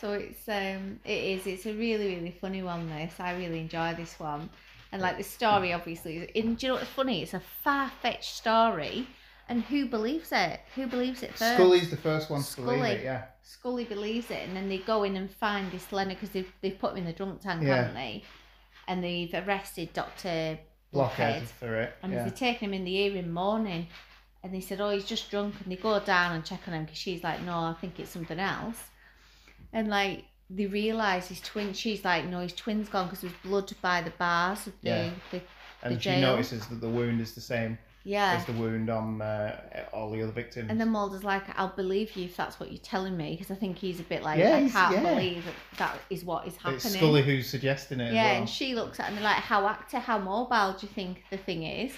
So 0.00 0.12
it's 0.12 0.48
um, 0.48 1.00
it 1.04 1.24
is. 1.24 1.46
It's 1.46 1.66
a 1.66 1.72
really 1.72 2.14
really 2.16 2.36
funny 2.40 2.62
one. 2.62 2.88
This 2.88 3.18
I 3.18 3.34
really 3.36 3.60
enjoy 3.60 3.94
this 3.94 4.18
one, 4.20 4.50
and 4.92 5.00
like 5.02 5.16
the 5.16 5.24
story 5.24 5.72
obviously. 5.72 6.18
is- 6.18 6.30
And 6.34 6.58
do 6.58 6.66
you 6.66 6.72
know 6.72 6.78
what's 6.78 6.90
funny? 6.90 7.22
It's 7.22 7.34
a 7.34 7.40
far 7.62 7.90
fetched 8.02 8.34
story, 8.36 9.06
and 9.48 9.62
who 9.62 9.86
believes 9.86 10.32
it? 10.32 10.60
Who 10.74 10.86
believes 10.86 11.22
it 11.22 11.30
first? 11.34 11.54
Scully's 11.54 11.90
the 11.90 11.96
first 11.96 12.28
one 12.30 12.42
to 12.42 12.56
believe 12.56 12.78
Scully. 12.78 12.90
it, 12.90 13.04
yeah. 13.04 13.24
Scully 13.42 13.84
believes 13.84 14.30
it, 14.30 14.46
and 14.46 14.54
then 14.56 14.68
they 14.68 14.78
go 14.78 15.02
in 15.04 15.16
and 15.16 15.30
find 15.30 15.70
this 15.72 15.90
Leonard 15.92 16.16
because 16.16 16.30
they've 16.30 16.52
they've 16.60 16.78
put 16.78 16.92
him 16.92 16.98
in 16.98 17.04
the 17.06 17.12
drunk 17.12 17.40
tank, 17.40 17.62
Yeah. 17.62 17.76
haven't 17.76 17.94
they? 17.94 18.22
And 18.88 19.02
they've 19.02 19.32
arrested 19.34 19.92
Doctor 19.94 20.58
Blockhead 20.92 21.40
Blockhead 21.42 21.48
for 21.48 21.74
it. 21.80 21.94
and 22.02 22.12
yeah. 22.12 22.22
they're 22.22 22.30
taking 22.30 22.68
him 22.68 22.74
in 22.74 22.84
the 22.84 22.96
ear 22.96 23.16
in 23.16 23.32
morning 23.32 23.88
and 24.46 24.54
they 24.54 24.60
said, 24.60 24.80
"Oh, 24.80 24.90
he's 24.90 25.04
just 25.04 25.30
drunk," 25.30 25.54
and 25.62 25.70
they 25.70 25.76
go 25.76 25.98
down 26.00 26.34
and 26.34 26.44
check 26.44 26.60
on 26.66 26.74
him 26.74 26.84
because 26.84 26.98
she's 26.98 27.22
like, 27.22 27.42
"No, 27.42 27.52
I 27.58 27.74
think 27.80 27.98
it's 28.00 28.10
something 28.10 28.38
else," 28.38 28.80
and 29.72 29.88
like 29.88 30.24
they 30.48 30.66
realise 30.66 31.28
his 31.28 31.40
twin. 31.40 31.72
She's 31.72 32.04
like, 32.04 32.24
"No, 32.26 32.40
his 32.40 32.52
twin's 32.54 32.88
gone 32.88 33.06
because 33.06 33.20
there's 33.22 33.32
blood 33.44 33.70
by 33.82 34.00
the 34.02 34.10
bars 34.10 34.66
of 34.66 34.72
the, 34.82 34.88
Yeah. 34.88 35.10
the 35.32 35.40
And 35.82 35.96
the 35.96 36.00
she 36.00 36.04
jail. 36.10 36.20
notices 36.20 36.66
that 36.68 36.80
the 36.80 36.88
wound 36.88 37.20
is 37.20 37.34
the 37.34 37.40
same 37.40 37.78
yeah." 38.04 38.36
as 38.38 38.44
the 38.44 38.52
wound 38.52 38.88
on 38.88 39.20
uh, 39.20 39.60
all 39.92 40.10
the 40.12 40.22
other 40.22 40.30
victims. 40.32 40.68
And 40.70 40.80
then 40.80 40.90
Mulder's 40.90 41.24
like, 41.24 41.42
I'll 41.58 41.74
believe 41.74 42.14
you 42.16 42.26
if 42.26 42.36
that's 42.36 42.60
what 42.60 42.70
you're 42.70 42.78
telling 42.94 43.16
me, 43.16 43.32
because 43.36 43.50
I 43.50 43.58
think 43.58 43.76
he's 43.76 43.98
a 43.98 44.04
bit 44.04 44.22
like, 44.22 44.38
Yeah, 44.38 44.54
I 44.56 44.68
can't 44.68 44.94
yeah. 44.94 45.14
believe 45.14 45.44
that 45.46 45.54
that 45.78 45.98
is 46.10 46.24
what 46.24 46.46
is 46.46 46.54
happening. 46.56 46.76
it's 46.76 46.94
Scully 46.94 47.22
who's 47.24 47.48
suggesting 47.50 47.98
it. 47.98 48.14
yeah, 48.14 48.24
well. 48.32 48.36
and 48.42 48.48
she 48.48 48.76
looks 48.76 49.00
at 49.00 49.12
him 49.12 49.20
like, 49.24 49.36
how 49.36 49.66
active, 49.66 50.02
how 50.02 50.18
mobile 50.18 50.78
do 50.78 50.86
you 50.86 50.92
think 50.92 51.24
the 51.30 51.36
thing 51.38 51.64
is? 51.64 51.92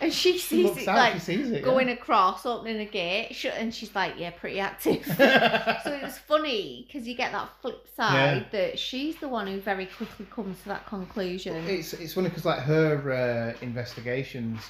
And 0.00 0.12
she 0.12 0.32
She 0.32 0.38
sees 0.38 0.64
looks 0.66 0.82
it 0.82 0.88
out, 0.88 0.96
like 0.96 1.12
she 1.14 1.18
sees 1.20 1.50
it. 1.50 1.62
going 1.62 1.88
across, 1.90 2.46
opening 2.46 2.80
a 2.80 2.84
gate, 2.86 3.34
shut, 3.34 3.54
and 3.56 3.74
she's 3.74 3.94
like, 3.94 4.14
yeah, 4.18 4.30
pretty 4.30 4.58
active. 4.60 5.04
so 5.06 5.12
it 5.92 6.02
was 6.02 6.18
funny 6.18 6.86
because 6.86 7.06
you 7.06 7.14
get 7.14 7.32
that 7.32 7.50
flip 7.60 7.86
side 7.94 8.46
that 8.52 8.78
she's 8.78 9.16
the 9.16 9.28
one 9.28 9.46
who 9.46 9.60
very 9.60 9.86
quickly 9.86 10.26
comes 10.30 10.60
to 10.62 10.68
that 10.68 10.86
conclusion. 10.86 11.54
it's 11.68 11.92
it's 11.92 12.14
funny 12.14 12.28
because 12.28 12.44
like 12.46 12.60
her 12.60 13.12
uh, 13.12 13.58
investigations 13.64 14.60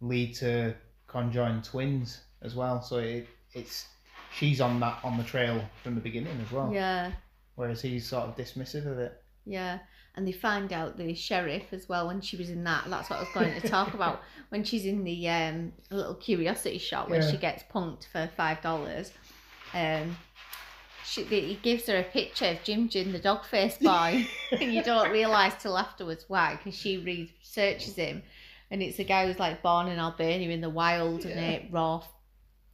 lead 0.00 0.34
to 0.34 0.74
conjoined 1.06 1.64
twins 1.64 2.20
as 2.42 2.54
well. 2.54 2.82
So 2.82 2.98
it 2.98 3.26
it's 3.52 3.86
she's 4.34 4.60
on 4.60 4.80
that 4.80 4.98
on 5.02 5.16
the 5.16 5.24
trail 5.24 5.64
from 5.82 5.94
the 5.94 6.00
beginning 6.00 6.38
as 6.44 6.52
well. 6.52 6.72
yeah. 6.72 7.12
Whereas 7.56 7.80
he's 7.80 8.06
sort 8.06 8.24
of 8.28 8.36
dismissive 8.36 8.84
of 8.90 8.98
it. 8.98 9.22
Yeah, 9.46 9.78
and 10.16 10.26
they 10.28 10.32
find 10.32 10.72
out 10.72 10.96
the 10.96 11.12
sheriff 11.14 11.64
as 11.72 11.88
well 11.88 12.06
when 12.06 12.20
she 12.20 12.36
was 12.36 12.48
in 12.50 12.62
that. 12.64 12.84
That's 12.88 13.10
what 13.10 13.18
I 13.18 13.22
was 13.22 13.32
going 13.34 13.60
to 13.60 13.68
talk 13.68 13.94
about. 13.98 14.20
When 14.50 14.62
she's 14.64 14.86
in 14.86 15.02
the 15.04 15.28
um, 15.28 15.72
little 15.90 16.14
curiosity 16.14 16.78
shop 16.78 17.08
where 17.10 17.20
Yeah. 17.22 17.30
she 17.30 17.36
gets 17.36 17.64
punked 17.74 18.06
for 18.12 18.30
five 18.36 18.60
dollars, 18.62 19.12
um, 19.74 20.16
she 21.04 21.24
he 21.24 21.58
gives 21.62 21.86
her 21.86 21.98
a 21.98 22.02
picture 22.04 22.46
of 22.46 22.62
Jim 22.62 22.88
Jim, 22.88 23.12
the 23.12 23.18
dog 23.18 23.44
face 23.44 23.76
boy, 23.78 24.26
and 24.52 24.72
you 24.72 24.82
don't 24.82 25.10
realise 25.10 25.54
till 25.60 25.76
afterwards 25.76 26.24
why, 26.28 26.56
because 26.56 26.78
she 26.78 26.98
researches 26.98 27.96
him, 27.96 28.22
and 28.70 28.82
it's 28.82 28.98
a 28.98 29.04
guy 29.04 29.26
who's 29.26 29.38
like 29.38 29.62
born 29.62 29.88
in 29.88 29.98
Albania 29.98 30.50
in 30.50 30.60
the 30.60 30.70
wild 30.70 31.24
and 31.26 31.34
Yeah. 31.40 31.50
ate 31.56 31.68
raw, 31.72 32.02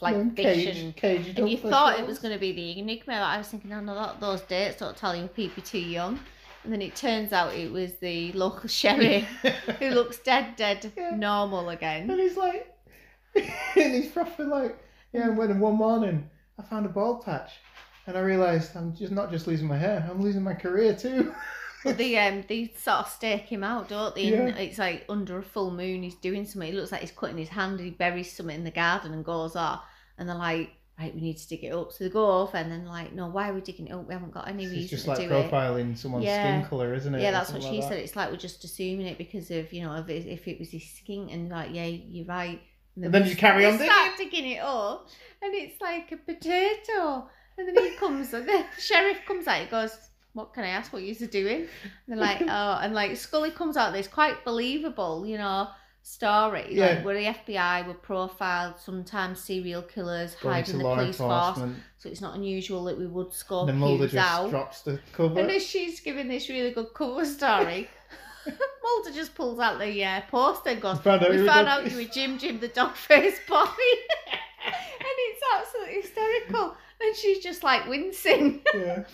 like 0.01 0.37
fish 0.37 0.45
caged- 0.65 0.79
and 0.79 0.97
caged 0.97 1.39
and 1.39 1.49
you 1.51 1.57
thought 1.57 1.99
it 1.99 2.07
was 2.07 2.19
going 2.19 2.35
to 2.35 2.39
be 2.41 2.53
the 2.53 2.79
enigma. 2.79 3.15
Like 3.15 3.23
I 3.23 3.39
was 3.39 3.49
thinking, 3.49 3.73
oh 3.73 3.81
no, 3.81 3.95
that, 3.95 4.21
those 4.21 4.43
dates 4.43 4.77
don't 4.77 4.97
tell 4.97 5.17
you 5.17 5.27
people 5.29 5.63
too 5.63 5.79
young. 5.81 6.21
And 6.65 6.73
then 6.73 6.83
it 6.83 6.95
turns 6.95 7.33
out 7.33 7.55
it 7.55 7.73
was 7.73 7.95
the 8.01 8.33
local 8.33 8.69
sheriff 8.81 9.25
who 9.79 9.89
looks 9.91 10.19
dead, 10.19 10.57
dead, 10.57 10.93
Yeah. 10.97 11.13
normal 11.17 11.69
again. 11.71 12.11
And 12.11 12.21
he's 12.21 12.37
like, 12.37 12.75
and 13.35 13.95
he's 13.95 14.09
proper 14.11 14.45
like, 14.45 14.79
yeah. 15.13 15.29
And 15.29 15.39
when 15.39 15.59
one 15.61 15.75
morning 15.75 16.29
I 16.59 16.63
found 16.63 16.87
a 16.87 16.91
bald 16.91 17.25
patch, 17.25 17.53
and 18.07 18.17
I 18.17 18.21
realised 18.21 18.77
I'm 18.77 18.95
just 18.95 19.13
not 19.13 19.31
just 19.31 19.47
losing 19.47 19.69
my 19.69 19.79
hair, 19.79 20.07
I'm 20.11 20.21
losing 20.21 20.43
my 20.43 20.55
career 20.55 20.95
too. 20.95 21.33
But 21.83 21.97
they 21.97 22.19
um 22.19 22.45
they 22.47 22.73
sort 22.77 22.99
of 22.99 23.09
stake 23.09 23.45
him 23.47 23.65
out, 23.65 23.89
don't 23.89 24.15
they? 24.15 24.35
And 24.35 24.49
Yeah. 24.49 24.57
it's 24.57 24.79
like 24.79 25.07
under 25.09 25.39
a 25.39 25.43
full 25.43 25.71
moon, 25.71 26.03
he's 26.03 26.17
doing 26.17 26.45
something. 26.45 26.69
It 26.69 26.75
looks 26.75 26.93
like 26.93 27.01
he's 27.01 27.11
cutting 27.13 27.39
his 27.39 27.49
hand, 27.49 27.77
and 27.79 27.85
he 27.85 27.91
buries 27.91 28.33
something 28.37 28.55
in 28.55 28.65
the 28.65 28.71
garden 28.71 29.13
and 29.15 29.25
goes 29.25 29.57
off. 29.57 29.83
And 30.19 30.29
they're 30.29 30.37
like, 30.37 30.71
right, 31.01 31.15
we 31.15 31.21
need 31.21 31.37
to 31.39 31.49
dig 31.49 31.65
it 31.65 31.73
up. 31.73 31.93
So 31.93 32.05
they 32.05 32.11
go 32.11 32.25
off, 32.25 32.55
and 32.55 32.71
then 32.71 32.85
like, 32.87 33.13
no, 33.15 33.29
why 33.29 33.49
are 33.51 33.55
we 33.55 33.61
digging 33.61 33.89
it 33.89 33.93
up? 33.93 34.07
We 34.07 34.13
haven't 34.15 34.33
got 34.33 34.49
any 34.49 34.65
It's 34.65 34.73
reason 34.73 34.89
just 34.89 35.05
to 35.05 35.11
like 35.11 35.19
do 35.19 35.35
it. 35.35 35.51
profiling 35.51 35.97
someone's 35.97 36.25
Yeah. 36.25 36.61
skin 36.61 36.69
colour, 36.69 36.95
isn't 36.95 37.15
it? 37.15 37.23
Yeah, 37.23 37.31
that's 37.31 37.53
what 37.53 37.63
something 37.63 37.73
she 37.73 37.81
like 37.81 37.89
said. 37.89 37.99
that? 37.99 38.05
It's 38.05 38.17
like 38.17 38.31
we're 38.31 38.37
just 38.37 38.63
assuming 38.65 39.07
it 39.07 39.19
because 39.19 39.51
of 39.51 39.73
you 39.73 39.83
know 39.83 39.95
if 39.97 40.09
it, 40.09 40.27
if 40.27 40.47
it 40.49 40.59
was 40.59 40.71
his 40.71 40.85
skin 40.89 41.29
and 41.31 41.49
like 41.51 41.71
yeah 41.73 41.87
you're 41.87 42.27
right. 42.27 42.61
And 42.97 43.15
then 43.15 43.23
we 43.23 43.31
you 43.31 43.37
carry 43.37 43.65
on 43.67 43.73
digging. 43.79 43.87
start 43.87 44.11
digging 44.19 44.47
it 44.51 44.59
up, 44.63 45.09
and 45.43 45.55
it's 45.55 45.81
like 45.81 46.13
a 46.13 46.17
potato. 46.17 47.29
And 47.57 47.69
then 47.69 47.85
he 47.85 47.97
comes, 47.97 48.33
and 48.35 48.47
the 48.49 48.65
sheriff 48.79 49.19
comes 49.27 49.47
out. 49.47 49.61
He 49.61 49.67
goes, 49.67 49.97
"What 50.33 50.53
can 50.55 50.65
I 50.65 50.69
ask? 50.69 50.93
What 50.93 51.03
you 51.03 51.15
are 51.23 51.27
doing?" 51.29 51.61
And 51.63 51.69
they're 52.09 52.17
like, 52.19 52.43
"Oh," 52.47 52.79
and 52.83 52.95
like 52.95 53.17
Scully 53.17 53.51
comes 53.51 53.77
out. 53.77 53.93
This 53.93 54.09
quite 54.09 54.45
believable, 54.45 55.25
you 55.27 55.39
know, 55.39 55.69
story. 56.03 56.67
Yeah. 56.71 56.87
Like 56.97 57.05
where 57.05 57.15
the 57.15 57.25
FBI 57.53 57.87
were 57.87 57.95
profiled. 57.95 58.75
Sometimes 58.79 59.41
serial 59.41 59.83
killers 59.83 60.35
Going 60.37 60.55
hide 60.57 60.67
the 60.67 60.79
police 60.79 61.17
force, 61.19 61.59
so 61.99 62.09
it's 62.09 62.21
not 62.21 62.35
unusual 62.37 62.85
that 62.85 62.99
we 62.99 63.07
would 63.07 63.33
score 63.33 63.69
And 63.69 63.79
Mulder 63.79 64.09
just 64.09 64.17
out. 64.17 64.51
drops 64.51 64.83
the 64.83 65.01
cover. 65.13 65.41
And 65.41 65.51
as 65.51 65.65
she's 65.65 66.01
giving 66.01 66.29
this 66.29 66.49
really 66.49 66.71
good 66.73 66.93
cover 66.95 67.25
story, 67.25 67.89
Mulder 68.83 69.11
just 69.13 69.35
pulls 69.35 69.59
out 69.61 69.79
the 69.79 70.05
uh, 70.05 70.23
poster 70.31 70.71
and 70.71 70.81
goes, 70.81 70.99
Found 71.01 71.23
We 71.29 71.47
found 71.47 71.67
dog- 71.67 71.85
out 71.85 71.91
you 71.91 71.97
were 71.99 72.05
Jim 72.13 72.39
Jim 72.39 72.59
the 72.61 72.69
dog 72.69 72.95
faced 72.97 73.43
boy. 73.47 73.57
and 74.67 74.75
it's 75.05 75.43
absolutely 75.57 76.01
hysterical. 76.03 76.77
And 77.03 77.17
she's 77.17 77.39
just 77.39 77.63
like 77.63 77.87
wincing. 77.89 78.61
yeah. 78.75 79.05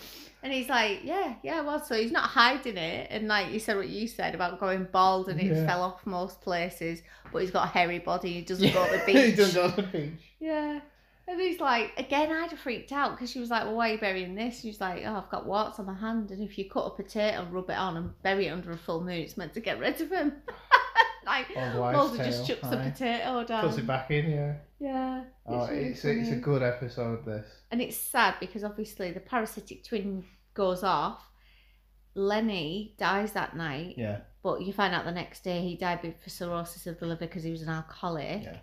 And 0.43 0.53
he's 0.53 0.69
like, 0.69 1.01
Yeah, 1.03 1.35
yeah, 1.43 1.61
well, 1.61 1.83
so 1.83 1.95
he's 1.95 2.11
not 2.11 2.23
hiding 2.29 2.77
it. 2.77 3.07
And 3.09 3.27
like 3.27 3.51
you 3.51 3.59
said 3.59 3.75
what 3.77 3.89
you 3.89 4.07
said 4.07 4.35
about 4.35 4.59
going 4.59 4.87
bald 4.91 5.29
and 5.29 5.39
it 5.39 5.45
Yeah. 5.47 5.65
fell 5.65 5.81
off 5.83 6.05
most 6.05 6.41
places, 6.41 7.01
but 7.31 7.41
he's 7.41 7.51
got 7.51 7.65
a 7.65 7.71
hairy 7.71 7.99
body, 7.99 8.33
he 8.33 8.41
doesn't 8.41 8.73
go 8.73 8.85
to 8.85 8.97
the 8.97 9.03
beach. 9.05 9.15
he 9.25 9.31
doesn't 9.33 9.55
go 9.61 9.69
to 9.75 9.81
the 9.81 9.87
beach. 9.87 10.33
Yeah. 10.39 10.79
And 11.29 11.41
he's 11.41 11.59
like, 11.59 11.91
again, 11.97 12.31
I'd 12.31 12.51
have 12.51 12.59
freaked 12.59 12.93
out 12.93 13.11
because 13.11 13.29
she 13.29 13.39
was 13.39 13.49
like, 13.49 13.63
well, 13.65 13.75
why 13.75 13.89
are 13.89 13.93
you 13.93 13.99
burying 13.99 14.33
this? 14.33 14.61
She's 14.61 14.79
like, 14.79 15.03
oh, 15.05 15.15
I've 15.15 15.29
got 15.29 15.45
warts 15.45 15.77
on 15.77 15.85
my 15.85 15.93
hand. 15.93 16.31
And 16.31 16.41
if 16.41 16.57
you 16.57 16.69
cut 16.69 16.85
a 16.85 16.89
potato 16.91 17.41
and 17.41 17.51
rub 17.53 17.69
it 17.69 17.77
on 17.77 17.97
and 17.97 18.21
bury 18.23 18.47
it 18.47 18.51
under 18.51 18.71
a 18.71 18.77
full 18.77 19.01
moon, 19.01 19.09
it's 19.19 19.35
meant 19.35 19.53
to 19.55 19.59
get 19.59 19.77
rid 19.77 19.99
of 19.99 20.09
them. 20.09 20.33
like, 21.27 21.55
Mulder 21.55 22.17
just 22.23 22.47
chucks 22.47 22.61
the 22.61 22.79
aye. 22.79 22.89
potato 22.89 23.43
down. 23.43 23.63
Puts 23.65 23.77
it 23.77 23.87
back 23.87 24.09
in, 24.11 24.29
yeah. 24.31 24.53
Yeah. 24.79 25.23
Oh, 25.45 25.67
really 25.67 25.85
it's, 25.89 26.03
a, 26.05 26.11
it's 26.19 26.29
a 26.29 26.35
good 26.35 26.63
episode, 26.63 27.25
this. 27.25 27.45
And 27.71 27.81
it's 27.81 27.97
sad 27.97 28.35
because 28.39 28.63
obviously 28.63 29.11
the 29.11 29.19
parasitic 29.19 29.83
twin 29.83 30.23
goes 30.53 30.83
off. 30.83 31.21
Lenny 32.15 32.95
dies 32.97 33.33
that 33.33 33.55
night, 33.55 33.95
Yeah. 33.97 34.19
but 34.41 34.61
you 34.61 34.73
find 34.73 34.93
out 34.93 35.05
the 35.05 35.11
next 35.11 35.43
day 35.43 35.61
he 35.61 35.75
died 35.75 35.99
with 36.03 36.15
cirrhosis 36.27 36.87
of 36.87 36.99
the 36.99 37.05
liver 37.05 37.27
because 37.27 37.43
he 37.43 37.51
was 37.51 37.61
an 37.61 37.69
alcoholic. 37.69 38.43
Yeah. 38.43 38.57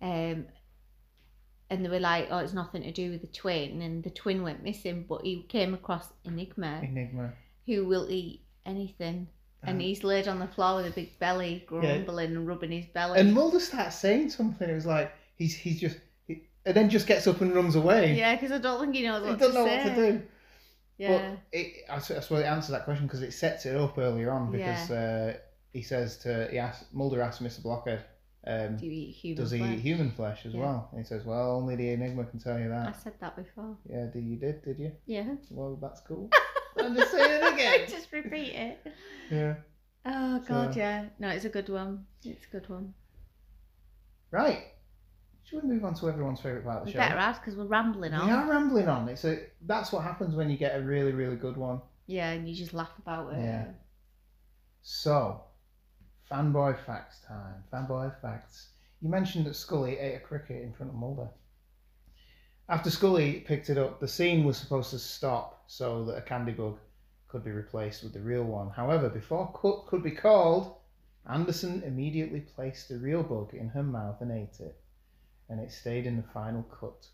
Um, 0.00 0.46
and 1.70 1.84
they 1.84 1.88
were 1.88 2.00
like, 2.00 2.28
"Oh, 2.30 2.38
it's 2.38 2.52
nothing 2.52 2.82
to 2.82 2.92
do 2.92 3.10
with 3.10 3.22
the 3.22 3.26
twin," 3.28 3.82
and 3.82 4.02
the 4.04 4.10
twin 4.10 4.42
went 4.42 4.62
missing. 4.62 5.04
But 5.08 5.22
he 5.22 5.42
came 5.48 5.74
across 5.74 6.12
Enigma, 6.24 6.80
Enigma. 6.82 7.32
who 7.66 7.86
will 7.86 8.08
eat 8.08 8.42
anything, 8.64 9.28
and 9.62 9.76
Um, 9.76 9.80
he's 9.80 10.04
laid 10.04 10.28
on 10.28 10.38
the 10.38 10.46
floor 10.48 10.76
with 10.76 10.86
a 10.86 10.94
big 10.94 11.18
belly, 11.18 11.64
grumbling 11.66 12.36
and 12.36 12.46
rubbing 12.46 12.70
his 12.72 12.86
belly. 12.86 13.18
And 13.20 13.32
Mulder 13.34 13.60
starts 13.60 13.96
saying 13.96 14.30
something. 14.30 14.68
It 14.68 14.74
was 14.74 14.86
like, 14.86 15.12
he's 15.36 15.54
he's 15.54 15.80
just. 15.80 15.98
He, 16.26 16.42
and 16.64 16.74
then 16.74 16.90
just 16.90 17.06
gets 17.06 17.26
up 17.26 17.40
and 17.40 17.54
runs 17.54 17.76
away. 17.76 18.14
yeah, 18.16 18.34
because 18.34 18.52
I 18.52 18.58
don't 18.58 18.80
think 18.80 18.94
he 18.94 19.02
knows 19.02 19.22
what 19.22 19.38
to 19.38 19.38
do. 19.38 19.46
He 19.46 19.52
doesn't 19.52 19.54
know 19.54 19.66
say. 19.68 19.84
what 19.88 19.94
to 19.94 20.12
do. 20.12 20.22
Yeah, 20.98 21.18
But 21.18 21.38
it, 21.58 21.72
I, 21.90 21.98
suppose 21.98 22.40
it 22.40 22.44
answers 22.46 22.70
that 22.70 22.84
question 22.84 23.06
because 23.06 23.20
it 23.22 23.32
sets 23.32 23.66
it 23.66 23.76
up 23.76 23.98
earlier 23.98 24.30
on 24.30 24.50
because 24.50 24.90
uh, 24.90 25.36
he 25.74 25.82
says 25.82 26.16
to 26.18 26.48
he 26.50 26.58
asks 26.58 26.86
Mulder 26.92 27.20
asks 27.20 27.42
Mr. 27.42 27.62
Blockhead, 27.62 28.02
um, 28.46 28.76
do 28.78 28.86
you 28.86 28.92
eat 28.92 29.10
human 29.12 29.42
does 29.42 29.50
he 29.50 29.58
flesh? 29.58 29.72
eat 29.74 29.80
human 29.80 30.10
flesh 30.10 30.46
as 30.46 30.54
Yeah. 30.54 30.60
well? 30.60 30.88
And 30.92 31.00
he 31.00 31.04
says, 31.06 31.24
well, 31.26 31.56
only 31.56 31.76
the 31.76 31.90
Enigma 31.90 32.24
can 32.24 32.38
tell 32.40 32.58
you 32.58 32.70
that. 32.70 32.88
I 32.88 32.92
said 32.92 33.12
that 33.20 33.36
before. 33.36 33.76
Yeah, 33.90 34.06
did 34.06 34.24
you 34.24 34.36
did 34.36 34.64
did 34.64 34.78
you? 34.78 34.92
Yeah. 35.04 35.34
Well, 35.50 35.76
that's 35.82 36.00
cool. 36.00 36.30
I'm 36.78 36.94
just 36.94 37.10
saying 37.10 37.42
it 37.42 37.52
again. 37.54 37.80
I 37.82 37.86
just 37.86 38.12
repeat 38.12 38.54
it. 38.54 38.92
Yeah. 39.30 39.54
Oh 40.04 40.38
God, 40.46 40.74
So- 40.74 40.78
yeah. 40.80 41.06
No, 41.18 41.28
it's 41.28 41.44
a 41.44 41.48
good 41.48 41.68
one. 41.68 42.06
It's 42.24 42.44
a 42.46 42.50
good 42.50 42.68
one. 42.68 42.94
Right. 44.30 44.64
Should 45.44 45.62
we 45.62 45.68
move 45.68 45.84
on 45.84 45.94
to 45.94 46.08
everyone's 46.08 46.40
favourite 46.40 46.64
part 46.64 46.78
of 46.78 46.82
the 46.84 46.86
We 46.88 46.92
show? 46.92 46.98
better 46.98 47.16
add 47.18 47.36
because 47.36 47.54
we're 47.54 47.66
rambling 47.66 48.12
on. 48.12 48.26
We 48.26 48.32
on. 48.32 48.38
are 48.48 48.50
rambling 48.50 48.88
on. 48.88 49.08
It's 49.08 49.24
a 49.24 49.38
that's 49.64 49.92
what 49.92 50.02
happens 50.02 50.34
when 50.34 50.50
you 50.50 50.56
get 50.56 50.76
a 50.78 50.82
really 50.82 51.12
really 51.12 51.36
good 51.36 51.56
one. 51.56 51.80
Yeah, 52.08 52.30
and 52.30 52.48
you 52.48 52.54
just 52.54 52.74
laugh 52.74 52.90
about 52.98 53.32
it. 53.32 53.38
Yeah. 53.40 53.66
So, 54.82 55.40
fanboy 56.30 56.78
facts 56.84 57.20
time. 57.26 57.62
Fanboy 57.72 58.20
facts. 58.20 58.68
You 59.00 59.08
mentioned 59.08 59.46
that 59.46 59.54
Scully 59.54 59.98
ate 59.98 60.14
a 60.16 60.20
cricket 60.20 60.62
in 60.62 60.72
front 60.72 60.90
of 60.92 60.96
Mulder. 60.98 61.28
After 62.68 62.90
Scully 62.90 63.40
picked 63.40 63.70
it 63.70 63.78
up, 63.78 64.00
the 64.00 64.08
scene 64.08 64.44
was 64.44 64.56
supposed 64.56 64.90
to 64.90 64.98
stop 64.98 65.62
so 65.68 66.04
that 66.06 66.18
a 66.18 66.22
candy 66.22 66.52
bug 66.52 66.78
could 67.28 67.44
be 67.44 67.52
replaced 67.52 68.02
with 68.02 68.12
the 68.12 68.20
real 68.20 68.42
one. 68.42 68.70
However, 68.70 69.08
before 69.08 69.52
Cook 69.54 69.86
could 69.86 70.02
be 70.02 70.10
called, 70.10 70.74
Anderson 71.28 71.82
immediately 71.84 72.40
placed 72.40 72.88
the 72.88 72.98
real 72.98 73.22
bug 73.22 73.54
in 73.54 73.68
her 73.68 73.84
mouth 73.84 74.20
and 74.20 74.32
ate 74.32 74.58
it, 74.58 74.80
and 75.48 75.60
it 75.60 75.70
stayed 75.70 76.06
in 76.06 76.16
the 76.16 76.24
final 76.34 76.64
cut. 76.64 77.06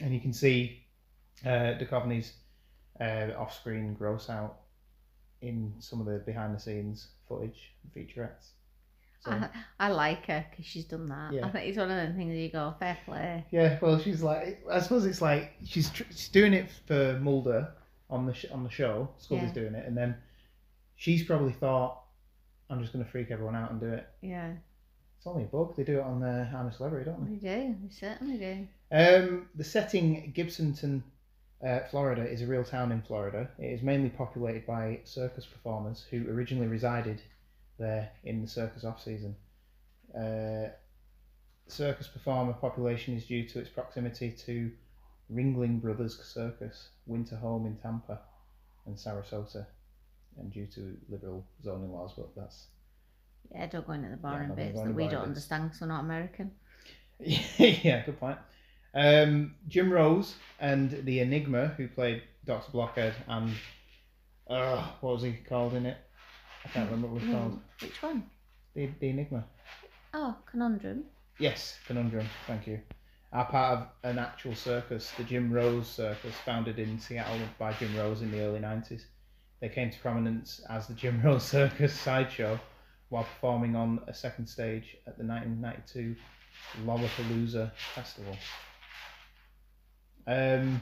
And 0.00 0.14
you 0.14 0.20
can 0.20 0.32
see 0.32 0.84
uh, 1.44 1.74
Duchovny's 1.78 2.34
uh, 3.00 3.32
off-screen 3.36 3.94
gross 3.94 4.30
out 4.30 4.60
in 5.40 5.74
some 5.80 6.00
of 6.00 6.06
the 6.06 6.18
behind-the-scenes 6.18 7.08
footage, 7.28 7.72
and 7.82 7.92
featurettes. 7.92 8.50
So, 9.24 9.30
I, 9.32 9.48
I 9.80 9.88
like 9.88 10.26
her 10.26 10.44
because 10.50 10.66
she's 10.66 10.84
done 10.84 11.06
that. 11.08 11.32
Yeah. 11.32 11.46
I 11.46 11.50
think 11.50 11.68
it's 11.68 11.78
one 11.78 11.90
of 11.90 11.96
them 11.96 12.14
things 12.16 12.36
you 12.36 12.50
go, 12.50 12.74
fair 12.78 12.98
play. 13.04 13.44
yeah, 13.50 13.78
well, 13.80 13.98
she's 13.98 14.22
like, 14.22 14.62
I 14.70 14.80
suppose 14.80 15.06
it's 15.06 15.22
like 15.22 15.52
she's 15.64 15.90
tr- 15.90 16.02
she's 16.10 16.28
doing 16.28 16.52
it 16.52 16.68
for 16.86 17.18
Mulder 17.22 17.68
on 18.10 18.26
the 18.26 18.34
sh- 18.34 18.46
on 18.52 18.64
the 18.64 18.70
show. 18.70 19.08
Scully's 19.18 19.44
Yeah. 19.44 19.52
doing 19.52 19.74
it, 19.74 19.86
and 19.86 19.96
then 19.96 20.16
she's 20.96 21.24
probably 21.24 21.52
thought, 21.52 22.02
I'm 22.70 22.80
just 22.80 22.92
going 22.92 23.04
to 23.04 23.10
freak 23.10 23.30
everyone 23.30 23.56
out 23.56 23.70
and 23.70 23.80
do 23.80 23.88
it. 23.88 24.06
Yeah. 24.20 24.52
It's 25.18 25.26
only 25.26 25.44
a 25.44 25.46
book. 25.46 25.74
They 25.76 25.84
do 25.84 25.98
it 26.00 26.02
on 26.02 26.22
uh, 26.22 26.50
I'm 26.54 26.66
a 26.66 26.72
Celebrity, 26.72 27.10
don't 27.10 27.40
They 27.40 27.48
They 27.48 27.66
do. 27.66 27.76
They 27.82 27.94
certainly 27.94 28.36
do. 28.36 28.66
Um, 28.92 29.48
the 29.54 29.64
setting, 29.64 30.32
Gibsonton, 30.36 31.02
uh, 31.66 31.80
Florida, 31.90 32.22
is 32.28 32.42
a 32.42 32.46
real 32.46 32.62
town 32.64 32.92
in 32.92 33.00
Florida. 33.00 33.48
It 33.58 33.68
is 33.72 33.82
mainly 33.82 34.10
populated 34.10 34.66
by 34.66 35.00
circus 35.04 35.46
performers 35.46 36.04
who 36.10 36.28
originally 36.30 36.66
resided 36.66 37.22
there 37.78 38.10
in 38.24 38.42
the 38.42 38.48
circus 38.48 38.84
off 38.84 39.02
season. 39.02 39.36
Uh, 40.16 40.68
circus 41.68 42.08
performer 42.08 42.52
population 42.54 43.16
is 43.16 43.26
due 43.26 43.46
to 43.48 43.58
its 43.60 43.68
proximity 43.70 44.30
to 44.46 44.70
Ringling 45.32 45.80
Brothers 45.80 46.18
Circus, 46.22 46.90
winter 47.06 47.36
home 47.36 47.66
in 47.66 47.76
Tampa 47.76 48.20
and 48.86 48.96
Sarasota, 48.96 49.66
and 50.38 50.52
due 50.52 50.66
to 50.66 50.96
liberal 51.08 51.46
zoning 51.62 51.92
laws, 51.92 52.12
but 52.16 52.34
that's 52.36 52.66
Yeah, 53.50 53.66
don't 53.66 53.86
go 53.86 53.92
into 53.94 54.10
the 54.10 54.16
boring 54.16 54.48
not 54.48 54.56
gonna 54.56 54.70
bits 54.70 54.82
that 54.82 54.94
we 54.94 55.08
don't 55.08 55.24
bits. 55.24 55.28
understand 55.28 55.64
because 55.64 55.80
we're 55.80 55.86
not 55.88 56.00
American. 56.00 56.52
yeah, 57.18 58.04
good 58.04 58.18
point. 58.18 58.38
Um, 58.94 59.54
Jim 59.68 59.92
Rose 59.92 60.34
and 60.60 60.90
the 61.04 61.20
Enigma, 61.20 61.68
who 61.76 61.88
played 61.88 62.22
Doctor 62.44 62.70
Blockhead, 62.72 63.14
and 63.28 63.54
uh, 64.48 64.90
what 65.00 65.14
was 65.14 65.22
he 65.22 65.32
called 65.32 65.74
in 65.74 65.86
it? 65.86 65.96
I 66.64 66.68
can't 66.68 66.90
remember 66.90 67.08
what 67.08 67.22
was 67.22 67.30
called. 67.30 67.52
Mm, 67.52 67.82
Which 67.82 68.02
one? 68.02 68.22
The, 68.74 68.90
the 69.00 69.08
Enigma. 69.10 69.44
Oh, 70.12 70.36
Conundrum. 70.46 71.04
Yes, 71.38 71.78
Conundrum. 71.86 72.26
Thank 72.46 72.66
you. 72.66 72.80
Are 73.32 73.44
part 73.46 73.78
of 73.78 73.86
an 74.04 74.18
actual 74.18 74.54
circus, 74.54 75.10
the 75.16 75.24
Jim 75.24 75.52
Rose 75.52 75.88
Circus, 75.88 76.34
founded 76.44 76.78
in 76.78 77.00
Seattle 77.00 77.38
by 77.58 77.72
Jim 77.72 77.96
Rose 77.96 78.22
in 78.22 78.30
the 78.30 78.40
early 78.40 78.60
nineties. 78.60 79.06
They 79.60 79.68
came 79.68 79.90
to 79.90 79.98
prominence 79.98 80.60
as 80.70 80.86
the 80.86 80.94
Jim 80.94 81.20
Rose 81.22 81.42
Circus 81.48 81.92
sideshow 81.92 82.60
while 83.08 83.24
performing 83.24 83.74
on 83.74 84.00
a 84.06 84.14
second 84.14 84.46
stage 84.46 84.96
at 85.06 85.18
the 85.18 85.24
1992 85.24 86.14
Lollapalooza 86.84 87.72
Festival. 87.94 88.36
Um, 90.26 90.80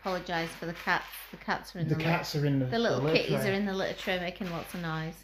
Apologise 0.00 0.50
for 0.50 0.66
the 0.66 0.72
cats. 0.74 1.06
The 1.30 1.36
cats 1.38 1.74
are 1.74 1.80
in 1.80 1.88
the 1.88 1.94
the, 1.94 2.02
cats 2.02 2.34
are 2.36 2.46
in 2.46 2.58
the, 2.58 2.66
Little, 2.66 2.78
the 2.78 2.78
little 2.78 3.04
litter 3.04 3.16
kitties 3.16 3.40
tray. 3.40 3.50
are 3.50 3.54
in 3.54 3.66
the 3.66 3.74
litter 3.74 3.98
tray 3.98 4.18
making 4.20 4.50
lots 4.50 4.74
of 4.74 4.82
noise. 4.82 5.14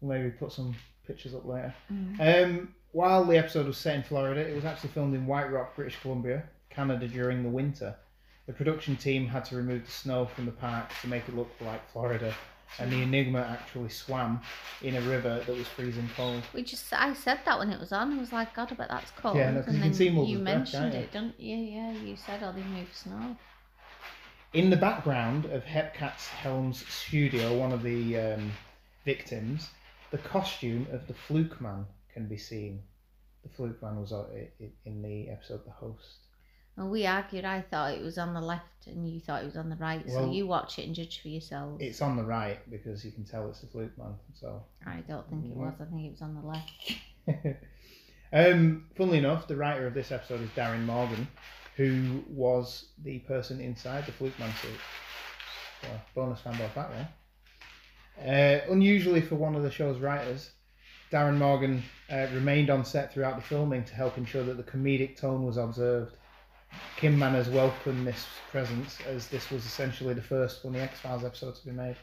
Maybe 0.00 0.30
put 0.30 0.52
some 0.52 0.74
pictures 1.06 1.34
up 1.34 1.46
later. 1.46 1.74
Mm. 1.92 2.44
Um, 2.44 2.74
while 2.92 3.24
the 3.24 3.38
episode 3.38 3.66
was 3.66 3.78
set 3.78 3.96
in 3.96 4.02
Florida, 4.02 4.40
it 4.40 4.54
was 4.54 4.64
actually 4.64 4.90
filmed 4.90 5.14
in 5.14 5.26
White 5.26 5.50
Rock, 5.50 5.76
British 5.76 5.98
Columbia, 6.00 6.44
Canada 6.70 7.08
during 7.08 7.42
the 7.42 7.48
winter. 7.48 7.94
The 8.46 8.52
production 8.52 8.96
team 8.96 9.26
had 9.26 9.44
to 9.46 9.56
remove 9.56 9.84
the 9.84 9.90
snow 9.90 10.26
from 10.26 10.46
the 10.46 10.52
park 10.52 10.90
to 11.00 11.08
make 11.08 11.28
it 11.28 11.36
look 11.36 11.50
like 11.60 11.88
Florida, 11.92 12.34
and 12.78 12.90
the 12.90 13.02
Enigma 13.02 13.40
actually 13.40 13.88
swam 13.88 14.40
in 14.82 14.96
a 14.96 15.00
river 15.02 15.42
that 15.46 15.56
was 15.56 15.68
freezing 15.68 16.08
cold. 16.16 16.42
We 16.52 16.62
just, 16.64 16.92
I 16.92 17.14
said 17.14 17.40
that 17.44 17.58
when 17.58 17.70
it 17.70 17.78
was 17.78 17.92
on. 17.92 18.12
I 18.12 18.18
was 18.18 18.32
like, 18.32 18.54
God, 18.54 18.72
I 18.72 18.74
bet 18.74 18.88
that's 18.88 19.10
cold. 19.12 19.36
Yeah, 19.36 19.52
no, 19.52 19.60
and 19.60 19.74
you 19.74 19.80
can 19.80 19.92
then 19.92 20.26
you 20.26 20.38
mentioned 20.38 20.92
you? 20.92 21.00
it, 21.00 21.12
don't 21.12 21.38
you? 21.38 21.56
Yeah, 21.56 21.92
you 21.92 22.16
said, 22.16 22.42
oh, 22.42 22.52
they 22.52 22.62
move 22.62 22.88
snow. 22.92 23.36
In 24.52 24.68
the 24.68 24.76
background 24.76 25.46
of 25.46 25.64
Hepcat 25.64 26.20
Helm's 26.28 26.86
studio, 26.86 27.56
one 27.56 27.72
of 27.72 27.82
the 27.82 28.18
um, 28.18 28.52
victims, 29.02 29.70
the 30.10 30.18
costume 30.18 30.86
of 30.92 31.06
the 31.06 31.14
Fluke 31.14 31.58
Man 31.58 31.86
can 32.12 32.28
be 32.28 32.36
seen. 32.36 32.82
The 33.44 33.48
Fluke 33.48 33.80
Man 33.80 33.98
was 33.98 34.12
uh, 34.12 34.26
in 34.84 35.00
the 35.00 35.30
episode 35.30 35.64
The 35.64 35.70
Host. 35.70 36.18
And 36.76 36.90
we 36.90 37.06
argued. 37.06 37.46
I 37.46 37.62
thought 37.62 37.94
it 37.94 38.02
was 38.02 38.18
on 38.18 38.34
the 38.34 38.42
left, 38.42 38.86
and 38.86 39.08
you 39.08 39.20
thought 39.20 39.42
it 39.42 39.46
was 39.46 39.56
on 39.56 39.70
the 39.70 39.76
right. 39.76 40.04
so 40.10 40.30
you 40.30 40.46
watch 40.46 40.78
it 40.78 40.86
and 40.86 40.94
judge 40.94 41.22
for 41.22 41.28
yourselves. 41.28 41.78
It's 41.80 42.02
on 42.02 42.16
the 42.16 42.24
right 42.24 42.58
because 42.70 43.06
you 43.06 43.10
can 43.10 43.24
tell 43.24 43.48
it's 43.48 43.60
the 43.60 43.68
Fluke 43.68 43.96
Man. 43.96 44.14
So, 44.34 44.62
I 44.86 45.02
don't 45.08 45.26
think 45.30 45.46
it 45.46 45.56
was. 45.56 45.72
I 45.80 45.84
think 45.86 46.06
it 46.06 46.10
was 46.10 46.20
on 46.20 46.34
the 46.34 46.46
left. 46.46 47.56
um, 48.34 48.84
funnily 48.96 49.18
enough, 49.18 49.48
the 49.48 49.56
writer 49.56 49.86
of 49.86 49.94
this 49.94 50.12
episode 50.12 50.42
is 50.42 50.50
Darin 50.54 50.84
Morgan, 50.84 51.26
who 51.76 52.22
was 52.28 52.86
the 53.02 53.18
person 53.20 53.60
inside 53.60 54.06
the 54.06 54.12
Fluke 54.12 54.38
Man 54.38 54.52
suit. 54.60 54.70
So, 55.80 55.88
bonus 56.14 56.40
fanboy 56.40 56.70
fact 56.70 56.92
there. 56.92 57.08
Uh, 58.68 58.72
unusually 58.72 59.20
for 59.20 59.36
one 59.36 59.54
of 59.54 59.62
the 59.62 59.70
show's 59.70 59.98
writers, 59.98 60.50
Darin 61.10 61.38
Morgan 61.38 61.82
uh, 62.10 62.26
remained 62.32 62.70
on 62.70 62.84
set 62.84 63.12
throughout 63.12 63.36
the 63.36 63.42
filming 63.42 63.84
to 63.84 63.94
help 63.94 64.16
ensure 64.16 64.44
that 64.44 64.56
the 64.56 64.62
comedic 64.62 65.16
tone 65.16 65.44
was 65.44 65.56
observed. 65.56 66.14
Kim 66.96 67.18
Manners 67.18 67.48
welcomed 67.48 68.06
this 68.06 68.26
presence 68.50 68.98
as 69.06 69.26
this 69.28 69.50
was 69.50 69.66
essentially 69.66 70.14
the 70.14 70.22
first 70.22 70.62
funny 70.62 70.80
X 70.80 71.00
Files 71.00 71.24
episode 71.24 71.54
to 71.56 71.64
be 71.66 71.72
made, 71.72 71.96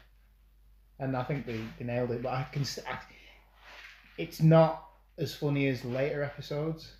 and 0.99 1.15
I 1.17 1.23
think 1.23 1.45
they, 1.45 1.59
they 1.79 1.85
nailed 1.85 2.11
it. 2.11 2.21
But 2.21 2.33
I 2.33 2.43
can, 2.51 2.63
I, 2.87 2.99
it's 4.17 4.41
not 4.41 4.85
as 5.17 5.33
funny 5.33 5.67
as 5.67 5.83
later 5.83 6.23
episodes. 6.23 6.91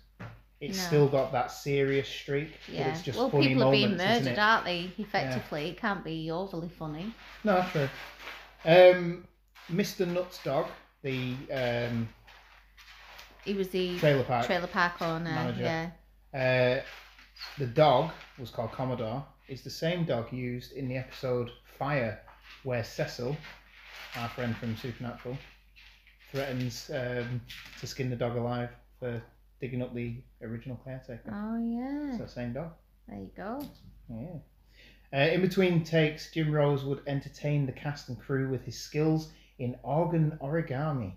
It's 0.60 0.76
No. 0.76 0.84
still 0.84 1.08
got 1.08 1.32
that 1.32 1.50
serious 1.50 2.06
streak, 2.08 2.52
but 2.66 2.74
Yeah. 2.74 2.88
it's 2.88 3.02
just 3.02 3.18
well, 3.18 3.30
funny 3.30 3.48
people 3.48 3.64
are 3.64 3.72
being 3.72 3.96
murdered, 3.96 4.38
aren't 4.38 4.66
they? 4.66 4.90
Effectively, 4.98 5.70
it 5.70 5.78
can't 5.78 6.04
be 6.04 6.30
overly 6.30 6.68
funny. 6.68 7.14
No, 7.44 7.54
that's 7.54 7.72
true. 7.72 7.88
Um, 8.66 9.26
Mr. 9.72 10.06
Nutt's 10.06 10.42
Dog, 10.44 10.68
the 11.02 11.34
um, 11.52 12.08
He 13.44 13.54
was 13.54 13.68
the 13.70 13.98
trailer 13.98 14.22
park 14.24 14.44
trailer 14.44 14.66
park 14.66 15.00
owner. 15.00 15.24
manager. 15.30 15.90
Yeah. 16.34 16.82
Uh, 16.82 16.82
the 17.56 17.66
dog 17.66 18.10
was 18.38 18.50
called 18.50 18.72
Commodore. 18.72 19.24
Is 19.48 19.62
the 19.62 19.70
same 19.70 20.04
dog 20.04 20.30
used 20.30 20.72
in 20.72 20.88
the 20.88 20.96
episode 20.98 21.50
Fire, 21.78 22.20
where 22.64 22.84
Cecil, 22.84 23.34
our 24.16 24.28
friend 24.28 24.54
from 24.58 24.76
Supernatural, 24.76 25.38
threatens 26.30 26.90
um, 26.90 27.40
to 27.80 27.86
skin 27.86 28.10
the 28.10 28.16
dog 28.16 28.36
alive 28.36 28.68
for 28.98 29.22
digging 29.60 29.82
up 29.82 29.94
the 29.94 30.22
original 30.42 30.80
caretaker. 30.84 31.32
Oh 31.32 31.58
yeah. 31.58 32.10
It's 32.10 32.18
that 32.18 32.30
same 32.30 32.52
dog. 32.52 32.72
There 33.08 33.18
you 33.18 33.30
go. 33.36 33.62
Yeah. 34.08 34.38
Uh, 35.12 35.32
in 35.32 35.40
between 35.40 35.82
takes, 35.82 36.30
Jim 36.30 36.52
Rose 36.52 36.84
would 36.84 37.02
entertain 37.06 37.66
the 37.66 37.72
cast 37.72 38.08
and 38.08 38.18
crew 38.18 38.48
with 38.48 38.64
his 38.64 38.78
skills 38.78 39.32
in 39.58 39.76
organ 39.82 40.38
origami. 40.40 41.10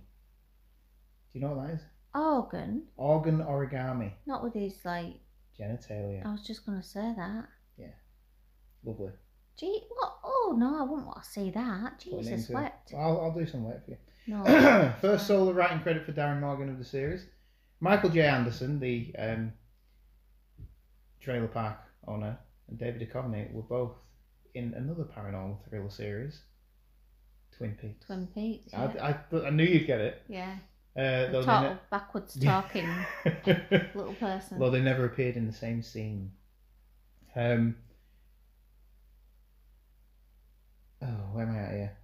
Do 1.31 1.39
you 1.39 1.41
know 1.41 1.53
what 1.53 1.67
that 1.67 1.73
is? 1.75 1.81
Organ, 2.15 2.83
Organ 2.95 3.39
origami. 3.39 4.11
not 4.25 4.43
with 4.43 4.53
his 4.53 4.73
like. 4.85 5.15
Genitalia. 5.59 6.25
I 6.25 6.31
was 6.31 6.41
just 6.45 6.65
gonna 6.65 6.83
say 6.83 7.13
that. 7.15 7.45
Yeah. 7.77 7.87
Lovely. 8.83 9.11
Gee, 9.57 9.81
what? 9.89 10.15
Oh 10.23 10.55
no, 10.57 10.79
I 10.79 10.83
wouldn't 10.83 11.05
want 11.07 11.23
to 11.23 11.29
see 11.29 11.51
that. 11.51 11.99
Jesus 11.99 12.49
wept. 12.49 12.91
Well, 12.91 13.01
I'll, 13.03 13.21
I'll 13.21 13.33
do 13.33 13.45
some 13.45 13.63
work 13.63 13.85
for 13.85 13.91
you. 13.91 13.97
No. 14.25 14.93
First 15.01 15.27
solo 15.27 15.51
writing 15.51 15.81
credit 15.81 16.05
for 16.05 16.11
Darin 16.11 16.41
Morgan 16.41 16.69
of 16.69 16.79
the 16.79 16.85
series. 16.85 17.25
Michael 17.83 18.11
J. 18.11 18.21
Anderson, 18.21 18.79
the 18.79 19.13
um, 19.19 19.51
trailer 21.19 21.47
park 21.47 21.79
owner, 22.07 22.37
and 22.69 22.79
David 22.79 23.01
Duchovny 23.11 23.51
were 23.51 23.61
both 23.61 23.91
in 24.55 24.73
another 24.73 25.03
paranormal 25.03 25.57
thriller 25.67 25.89
series, 25.89 26.43
Twin 27.57 27.75
Peaks. 27.81 28.05
Twin 28.05 28.27
Peaks. 28.27 28.73
I, 28.73 28.85
Yeah. 28.93 29.05
I, 29.07 29.13
thought- 29.13 29.45
I 29.45 29.49
knew 29.49 29.65
you'd 29.65 29.85
get 29.85 29.99
it. 29.99 30.21
yeah. 30.29 30.55
Uh, 30.95 31.31
though, 31.31 31.43
total 31.43 31.77
backwards 31.91 32.39
talking 32.39 32.87
little 33.95 34.13
person. 34.19 34.59
ne- 34.59 34.63
though 34.63 34.69
they 34.69 34.79
never 34.79 35.05
appeared 35.05 35.35
in 35.35 35.47
the 35.47 35.51
same 35.51 35.81
scene. 35.81 36.31
Um, 37.35 37.75
oh, 41.01 41.07
where 41.33 41.47
am 41.47 41.55
I 41.55 41.59
at 41.59 41.71
here? 41.73 41.97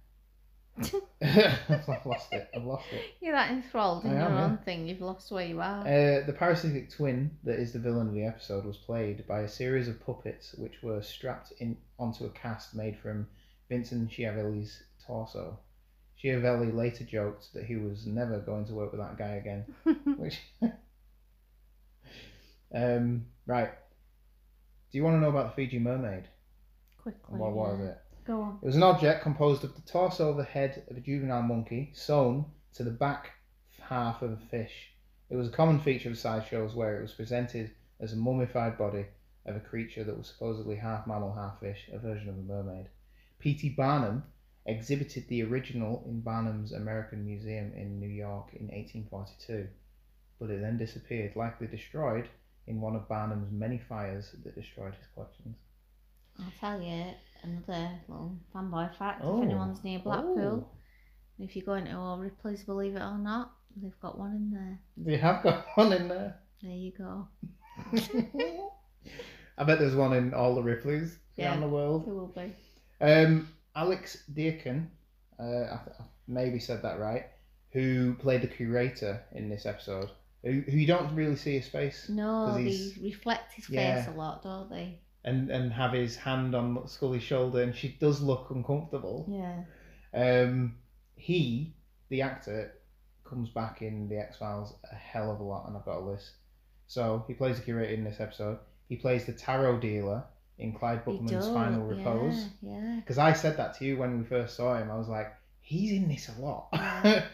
I've 1.22 2.06
lost 2.06 2.32
it. 2.32 2.48
I've 2.54 2.64
lost 2.64 2.86
it. 2.92 3.02
You're 3.20 3.34
that 3.34 3.50
enthralled 3.50 4.04
in 4.04 4.12
I 4.12 4.14
your 4.14 4.22
am, 4.22 4.36
own 4.36 4.50
yeah. 4.52 4.64
thing. 4.64 4.88
You've 4.88 5.00
lost 5.00 5.30
where 5.30 5.46
you 5.46 5.60
are. 5.60 5.80
Uh, 5.80 6.24
the 6.26 6.34
parasitic 6.36 6.90
twin 6.90 7.32
that 7.44 7.58
is 7.58 7.72
the 7.72 7.78
villain 7.78 8.08
of 8.08 8.14
the 8.14 8.24
episode 8.24 8.64
was 8.64 8.76
played 8.76 9.26
by 9.26 9.40
a 9.40 9.48
series 9.48 9.88
of 9.88 10.04
puppets 10.04 10.54
which 10.56 10.82
were 10.82 11.02
strapped 11.02 11.52
in 11.58 11.76
onto 11.98 12.24
a 12.24 12.30
cast 12.30 12.74
made 12.74 12.98
from 12.98 13.26
Vincent 13.68 14.10
Schiavelli's 14.10 14.82
torso. 15.06 15.58
Schiavelli 16.22 16.72
later 16.72 17.04
joked 17.04 17.52
that 17.54 17.64
he 17.64 17.76
was 17.76 18.06
never 18.06 18.38
going 18.38 18.66
to 18.66 18.74
work 18.74 18.92
with 18.92 19.00
that 19.00 19.18
guy 19.18 19.36
again. 19.36 19.64
Which, 20.16 20.38
um, 22.74 23.26
right. 23.46 23.70
Do 24.90 24.98
you 24.98 25.04
want 25.04 25.16
to 25.16 25.20
know 25.20 25.30
about 25.30 25.50
the 25.50 25.62
Fiji 25.62 25.78
mermaid? 25.78 26.24
Quickly. 27.00 27.38
What 27.38 27.52
was 27.52 27.78
yeah. 27.80 27.86
it? 27.86 27.98
Go 28.24 28.42
on. 28.42 28.58
It 28.62 28.66
was 28.66 28.76
an 28.76 28.82
object 28.82 29.22
composed 29.22 29.64
of 29.64 29.74
the 29.74 29.82
torso 29.82 30.30
of 30.30 30.36
the 30.36 30.44
head 30.44 30.84
of 30.88 30.96
a 30.96 31.00
juvenile 31.00 31.42
monkey 31.42 31.90
sewn 31.94 32.44
to 32.74 32.84
the 32.84 32.90
back 32.90 33.32
half 33.80 34.22
of 34.22 34.32
a 34.32 34.36
fish. 34.36 34.92
It 35.30 35.36
was 35.36 35.48
a 35.48 35.52
common 35.52 35.80
feature 35.80 36.10
of 36.10 36.18
sideshows 36.18 36.74
where 36.74 36.98
it 36.98 37.02
was 37.02 37.12
presented 37.12 37.70
as 37.98 38.12
a 38.12 38.16
mummified 38.16 38.76
body 38.76 39.06
of 39.46 39.56
a 39.56 39.60
creature 39.60 40.04
that 40.04 40.16
was 40.16 40.26
supposedly 40.26 40.76
half 40.76 41.06
mammal, 41.06 41.32
half 41.34 41.60
fish, 41.60 41.88
a 41.92 41.98
version 41.98 42.28
of 42.28 42.36
a 42.36 42.42
mermaid. 42.42 42.88
P.T. 43.38 43.70
Barnum 43.70 44.24
exhibited 44.66 45.26
the 45.28 45.42
original 45.42 46.04
in 46.06 46.20
Barnum's 46.20 46.72
American 46.72 47.24
Museum 47.24 47.72
in 47.74 47.98
New 47.98 48.08
York 48.08 48.48
in 48.52 48.66
1842, 48.68 49.68
but 50.38 50.50
it 50.50 50.60
then 50.60 50.76
disappeared, 50.76 51.34
likely 51.36 51.66
destroyed 51.66 52.28
in 52.66 52.80
one 52.80 52.94
of 52.94 53.08
Barnum's 53.08 53.50
many 53.50 53.78
fires 53.78 54.32
that 54.44 54.54
destroyed 54.54 54.94
his 54.94 55.06
collections. 55.14 55.56
I'll 56.38 56.52
tell 56.60 56.80
you 56.80 57.06
another 57.42 57.90
little 58.08 58.38
fanboy 58.54 58.94
fact. 58.96 59.20
Oh. 59.24 59.38
If 59.38 59.44
anyone's 59.44 59.82
near 59.84 59.98
Blackpool, 60.00 60.68
Oh. 60.68 60.70
if 61.38 61.54
you're 61.56 61.64
going 61.66 61.86
to 61.86 62.16
Ripley's, 62.18 62.64
believe 62.64 62.94
it 62.96 63.00
or 63.02 63.18
not, 63.18 63.52
They've 63.76 64.00
got 64.02 64.18
one 64.18 64.32
in 64.34 64.50
there. 64.50 64.80
They 64.96 65.16
have 65.16 65.44
got 65.44 65.64
one 65.76 65.92
in 65.92 66.08
there. 66.08 66.40
There 66.60 66.72
you 66.72 66.90
go. 66.90 67.28
I 69.58 69.64
bet 69.64 69.78
there's 69.78 69.94
one 69.94 70.12
in 70.14 70.34
all 70.34 70.54
the 70.54 70.62
Ripleys 70.62 71.16
Yeah. 71.36 71.50
around 71.50 71.60
the 71.60 71.68
world. 71.68 72.06
There 72.06 72.14
will 72.14 72.26
be. 72.34 72.52
Um, 73.00 73.48
Alex 73.76 74.24
Diakun, 74.34 74.86
uh, 75.38 75.42
I, 75.44 75.80
th- 75.84 75.96
I 76.00 76.04
maybe 76.26 76.58
said 76.58 76.82
that 76.82 76.98
right, 76.98 77.26
who 77.72 78.14
played 78.14 78.42
the 78.42 78.48
curator 78.48 79.22
in 79.32 79.48
this 79.48 79.66
episode, 79.66 80.10
who, 80.42 80.62
who 80.62 80.76
you 80.76 80.86
don't 80.86 81.14
really 81.14 81.36
see 81.36 81.54
his 81.58 81.68
face 81.68 82.08
No, 82.08 82.54
they 82.54 82.92
reflect 83.02 83.52
his 83.54 83.66
face 83.66 84.06
a 84.08 84.12
lot, 84.16 84.42
don't 84.42 84.68
they? 84.70 84.98
And, 85.22 85.50
and 85.50 85.70
have 85.70 85.92
his 85.92 86.16
hand 86.16 86.54
on 86.54 86.88
Scully's 86.88 87.22
shoulder, 87.22 87.62
and 87.62 87.76
she 87.76 87.88
does 88.00 88.22
look 88.22 88.48
uncomfortable. 88.50 89.26
Yeah. 89.28 89.64
Um, 90.14 90.76
he, 91.14 91.74
the 92.08 92.22
actor, 92.22 92.72
comes 93.30 93.48
back 93.50 93.82
in 93.82 94.08
the 94.08 94.18
X 94.18 94.38
Files 94.38 94.74
a 94.90 94.94
hell 94.94 95.30
of 95.30 95.40
a 95.40 95.42
lot, 95.42 95.68
and 95.68 95.76
I've 95.76 95.84
got 95.84 95.98
a 95.98 96.04
list. 96.04 96.32
So 96.86 97.24
he 97.28 97.34
plays 97.34 97.56
the 97.56 97.62
curator 97.62 97.92
in 97.92 98.02
this 98.02 98.18
episode. 98.18 98.58
He 98.88 98.96
plays 98.96 99.24
the 99.24 99.32
tarot 99.32 99.78
dealer 99.78 100.24
in 100.58 100.72
Clyde 100.72 101.04
Bruckman's. 101.04 101.48
Final 101.48 101.86
Repose. 101.86 102.46
Yeah. 102.60 102.72
yeah. 102.72 102.96
Because 102.96 103.18
I 103.18 103.32
said 103.32 103.56
that 103.56 103.78
to 103.78 103.84
you 103.84 103.96
when 103.96 104.18
we 104.18 104.24
first 104.24 104.56
saw 104.56 104.76
him. 104.76 104.90
I 104.90 104.96
was 104.96 105.08
like, 105.08 105.32
he's 105.60 105.92
in 105.92 106.08
this 106.08 106.28
a 106.28 106.40
lot. 106.40 106.68
Yeah. 106.72 107.24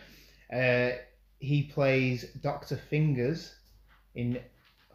uh, 0.53 0.97
he 1.39 1.63
plays 1.63 2.25
Doctor 2.43 2.77
Fingers 2.77 3.55
in 4.15 4.39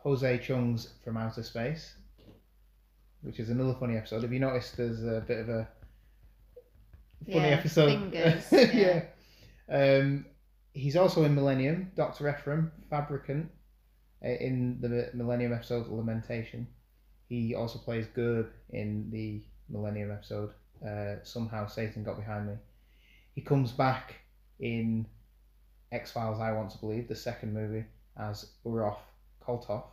Jose 0.04 0.38
Chung's 0.39 0.89
From 1.04 1.17
Outer 1.17 1.43
Space, 1.43 1.95
which 3.21 3.39
is 3.39 3.49
another 3.49 3.73
funny 3.79 3.97
episode. 3.97 4.23
Have 4.23 4.34
you 4.34 4.39
noticed 4.39 4.77
there's 4.77 5.03
a 5.03 5.23
bit 5.27 5.39
of 5.39 5.49
a 5.49 5.67
funny 7.31 7.49
Yeah, 7.49 7.55
episode? 7.57 8.12
Fingers, 8.12 8.45
yeah. 8.51 8.71
yeah. 8.73 9.03
Um, 9.69 10.25
he's 10.73 10.95
also 10.95 11.23
in 11.23 11.36
Millennium, 11.36 11.91
Doctor 11.95 12.29
Ephraim, 12.29 12.71
Fabricant, 12.89 13.49
uh, 14.23 14.29
in 14.29 14.79
the 14.81 15.10
Millennium 15.13 15.53
episode 15.53 15.88
Lamentation. 15.88 16.67
He 17.29 17.55
also 17.55 17.79
plays 17.79 18.07
Gerb 18.07 18.49
in 18.69 19.10
the 19.12 19.43
Millennium 19.69 20.12
episode 20.12 20.51
uh, 20.86 21.15
Somehow 21.23 21.67
Satan 21.67 22.03
Got 22.03 22.17
Behind 22.17 22.47
Me. 22.47 22.55
He 23.34 23.41
comes 23.41 23.71
back 23.71 24.15
in 24.60 25.05
X 25.91 26.12
Files, 26.12 26.39
I 26.39 26.51
Want 26.51 26.69
to 26.71 26.77
Believe, 26.79 27.07
the 27.07 27.15
second 27.15 27.53
movie, 27.53 27.86
as 28.17 28.51
Urof 28.65 28.97
Koltov. 29.45 29.84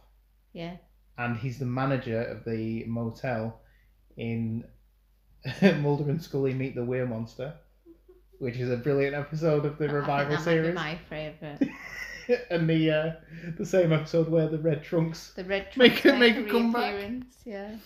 Yeah. 0.52 0.76
And 1.18 1.36
he's 1.36 1.58
the 1.58 1.66
manager 1.66 2.22
of 2.22 2.44
the 2.44 2.84
motel 2.86 3.60
in 4.16 4.64
Mulder 5.62 6.08
and 6.10 6.22
Scully 6.22 6.54
Meet 6.54 6.74
the 6.76 6.84
Were-Monster, 6.84 7.54
which 8.38 8.56
is 8.56 8.70
a 8.70 8.76
brilliant 8.76 9.14
episode 9.16 9.64
of 9.66 9.78
the 9.78 9.88
revival 10.00 10.36
that 10.36 10.44
series. 10.44 10.74
My 10.74 10.96
favourite. 11.10 11.60
and 12.50 12.68
the 12.70 12.90
uh, 12.90 13.12
the 13.56 13.66
same 13.66 13.92
episode 13.92 14.28
where 14.28 14.48
the 14.48 14.58
red 14.58 14.84
trunks. 14.84 15.32
The 15.34 15.44
red 15.44 15.68
Make 15.76 15.96
trunks 16.02 16.20
make 16.20 16.36
it 16.36 16.48
come 16.48 16.72
back. 16.72 16.94
reappearance, 16.94 17.34
Yeah. 17.44 17.76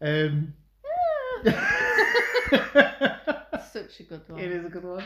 Um, 0.00 0.52
Such 3.72 4.00
a 4.00 4.02
good 4.04 4.22
one. 4.28 4.40
it 4.40 4.50
is 4.52 4.64
a 4.64 4.68
good 4.68 4.84
one. 4.84 5.04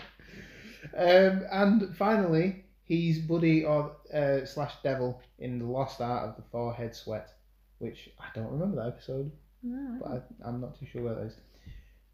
Um, 0.97 1.45
and 1.51 1.97
finally, 1.97 2.64
he's 2.85 3.19
Buddy 3.19 3.64
or 3.64 3.93
uh, 4.12 4.45
slash 4.45 4.75
Devil 4.83 5.21
in 5.38 5.59
the 5.59 5.64
Lost 5.64 6.01
Art 6.01 6.29
of 6.29 6.37
the 6.37 6.43
Forehead 6.51 6.95
Sweat, 6.95 7.31
which 7.79 8.11
I 8.19 8.27
don't 8.35 8.51
remember 8.51 8.77
that 8.77 8.88
episode, 8.88 9.31
No, 9.62 9.99
but 10.01 10.11
I, 10.11 10.49
I'm 10.49 10.61
not 10.61 10.79
too 10.79 10.87
sure 10.91 11.03
where 11.03 11.14
that 11.14 11.27
is. 11.27 11.37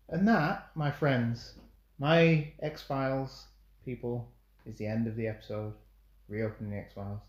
And 0.08 0.26
that, 0.28 0.70
my 0.74 0.90
friends, 0.90 1.54
my 1.98 2.48
X 2.60 2.82
Files 2.82 3.44
people, 3.84 4.28
is 4.66 4.76
the 4.78 4.86
end 4.86 5.06
of 5.06 5.16
the 5.16 5.26
episode. 5.26 5.72
Reopening 6.28 6.70
the 6.72 6.78
X 6.78 6.94
Files. 6.94 7.20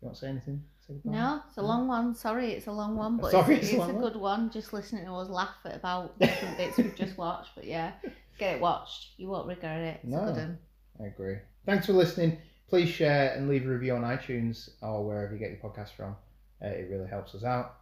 You 0.00 0.06
want 0.06 0.16
to 0.16 0.20
say 0.20 0.28
anything? 0.28 0.62
Say? 0.86 0.94
No, 1.04 1.42
it's 1.48 1.58
a 1.58 1.62
long 1.62 1.86
one. 1.88 2.14
Sorry, 2.14 2.52
it's 2.52 2.66
a 2.66 2.72
long 2.72 2.96
one, 2.96 3.18
but 3.18 3.30
Sorry, 3.30 3.56
it's, 3.56 3.68
it's 3.68 3.78
a 3.78 3.82
it's 3.82 3.90
a 3.90 4.00
good 4.00 4.16
one. 4.16 4.50
Just 4.50 4.72
listening 4.72 5.04
to 5.04 5.12
us 5.12 5.28
laugh 5.28 5.56
at 5.64 5.76
about 5.76 6.18
different 6.20 6.56
bits 6.56 6.76
we've 6.76 6.94
just 6.94 7.18
watched. 7.18 7.50
But 7.54 7.64
yeah, 7.64 7.92
get 8.38 8.56
it 8.56 8.60
watched. 8.60 9.08
You 9.16 9.28
won't 9.28 9.46
regret 9.46 9.80
it. 9.80 10.00
It's 10.02 10.10
No. 10.12 10.22
one. 10.22 10.58
I 11.00 11.06
agree. 11.06 11.36
Thanks 11.66 11.86
for 11.86 11.92
listening. 11.92 12.38
Please 12.68 12.88
share 12.88 13.34
and 13.34 13.48
leave 13.48 13.66
a 13.66 13.68
review 13.68 13.94
on 13.94 14.02
iTunes 14.02 14.70
or 14.82 15.04
wherever 15.06 15.32
you 15.32 15.38
get 15.38 15.50
your 15.50 15.58
podcast 15.58 15.90
from. 15.96 16.16
Uh, 16.62 16.68
it 16.68 16.88
really 16.90 17.08
helps 17.08 17.34
us 17.34 17.44
out. 17.44 17.76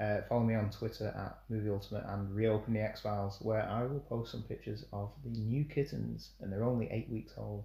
Uh, 0.00 0.18
follow 0.28 0.42
me 0.42 0.54
on 0.54 0.70
Twitter 0.70 1.06
at 1.16 1.38
Movie 1.48 1.70
Ultimate 1.70 2.04
and 2.08 2.34
Reopen 2.34 2.74
the 2.74 2.82
X 2.82 3.00
Files, 3.02 3.38
where 3.40 3.62
I 3.62 3.84
will 3.84 4.00
post 4.00 4.32
some 4.32 4.42
pictures 4.42 4.84
of 4.92 5.10
the 5.22 5.30
new 5.38 5.64
kittens, 5.64 6.30
and 6.40 6.52
they're 6.52 6.64
only 6.64 6.88
eight 6.90 7.08
weeks 7.08 7.32
old. 7.36 7.64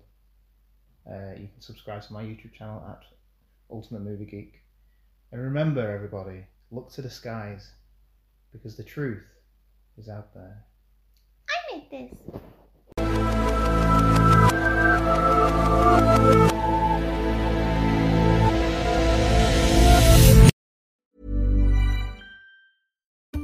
Uh, 1.10 1.32
you 1.32 1.48
can 1.48 1.62
subscribe 1.62 2.04
to 2.04 2.14
my 2.14 2.24
YouTube 2.24 2.54
channel 2.54 2.84
at 2.88 3.04
Ultimate 3.72 4.02
Movie 4.02 4.26
Geek. 4.26 4.62
And 5.32 5.42
remember, 5.42 5.90
everybody, 5.90 6.46
look 6.72 6.92
to 6.94 7.02
the 7.02 7.10
skies 7.10 7.72
because 8.52 8.76
the 8.76 8.84
truth 8.84 9.26
is 9.98 10.08
out 10.08 10.34
there. 10.34 10.64
I 11.50 11.76
made 11.76 11.90
this. 11.90 12.42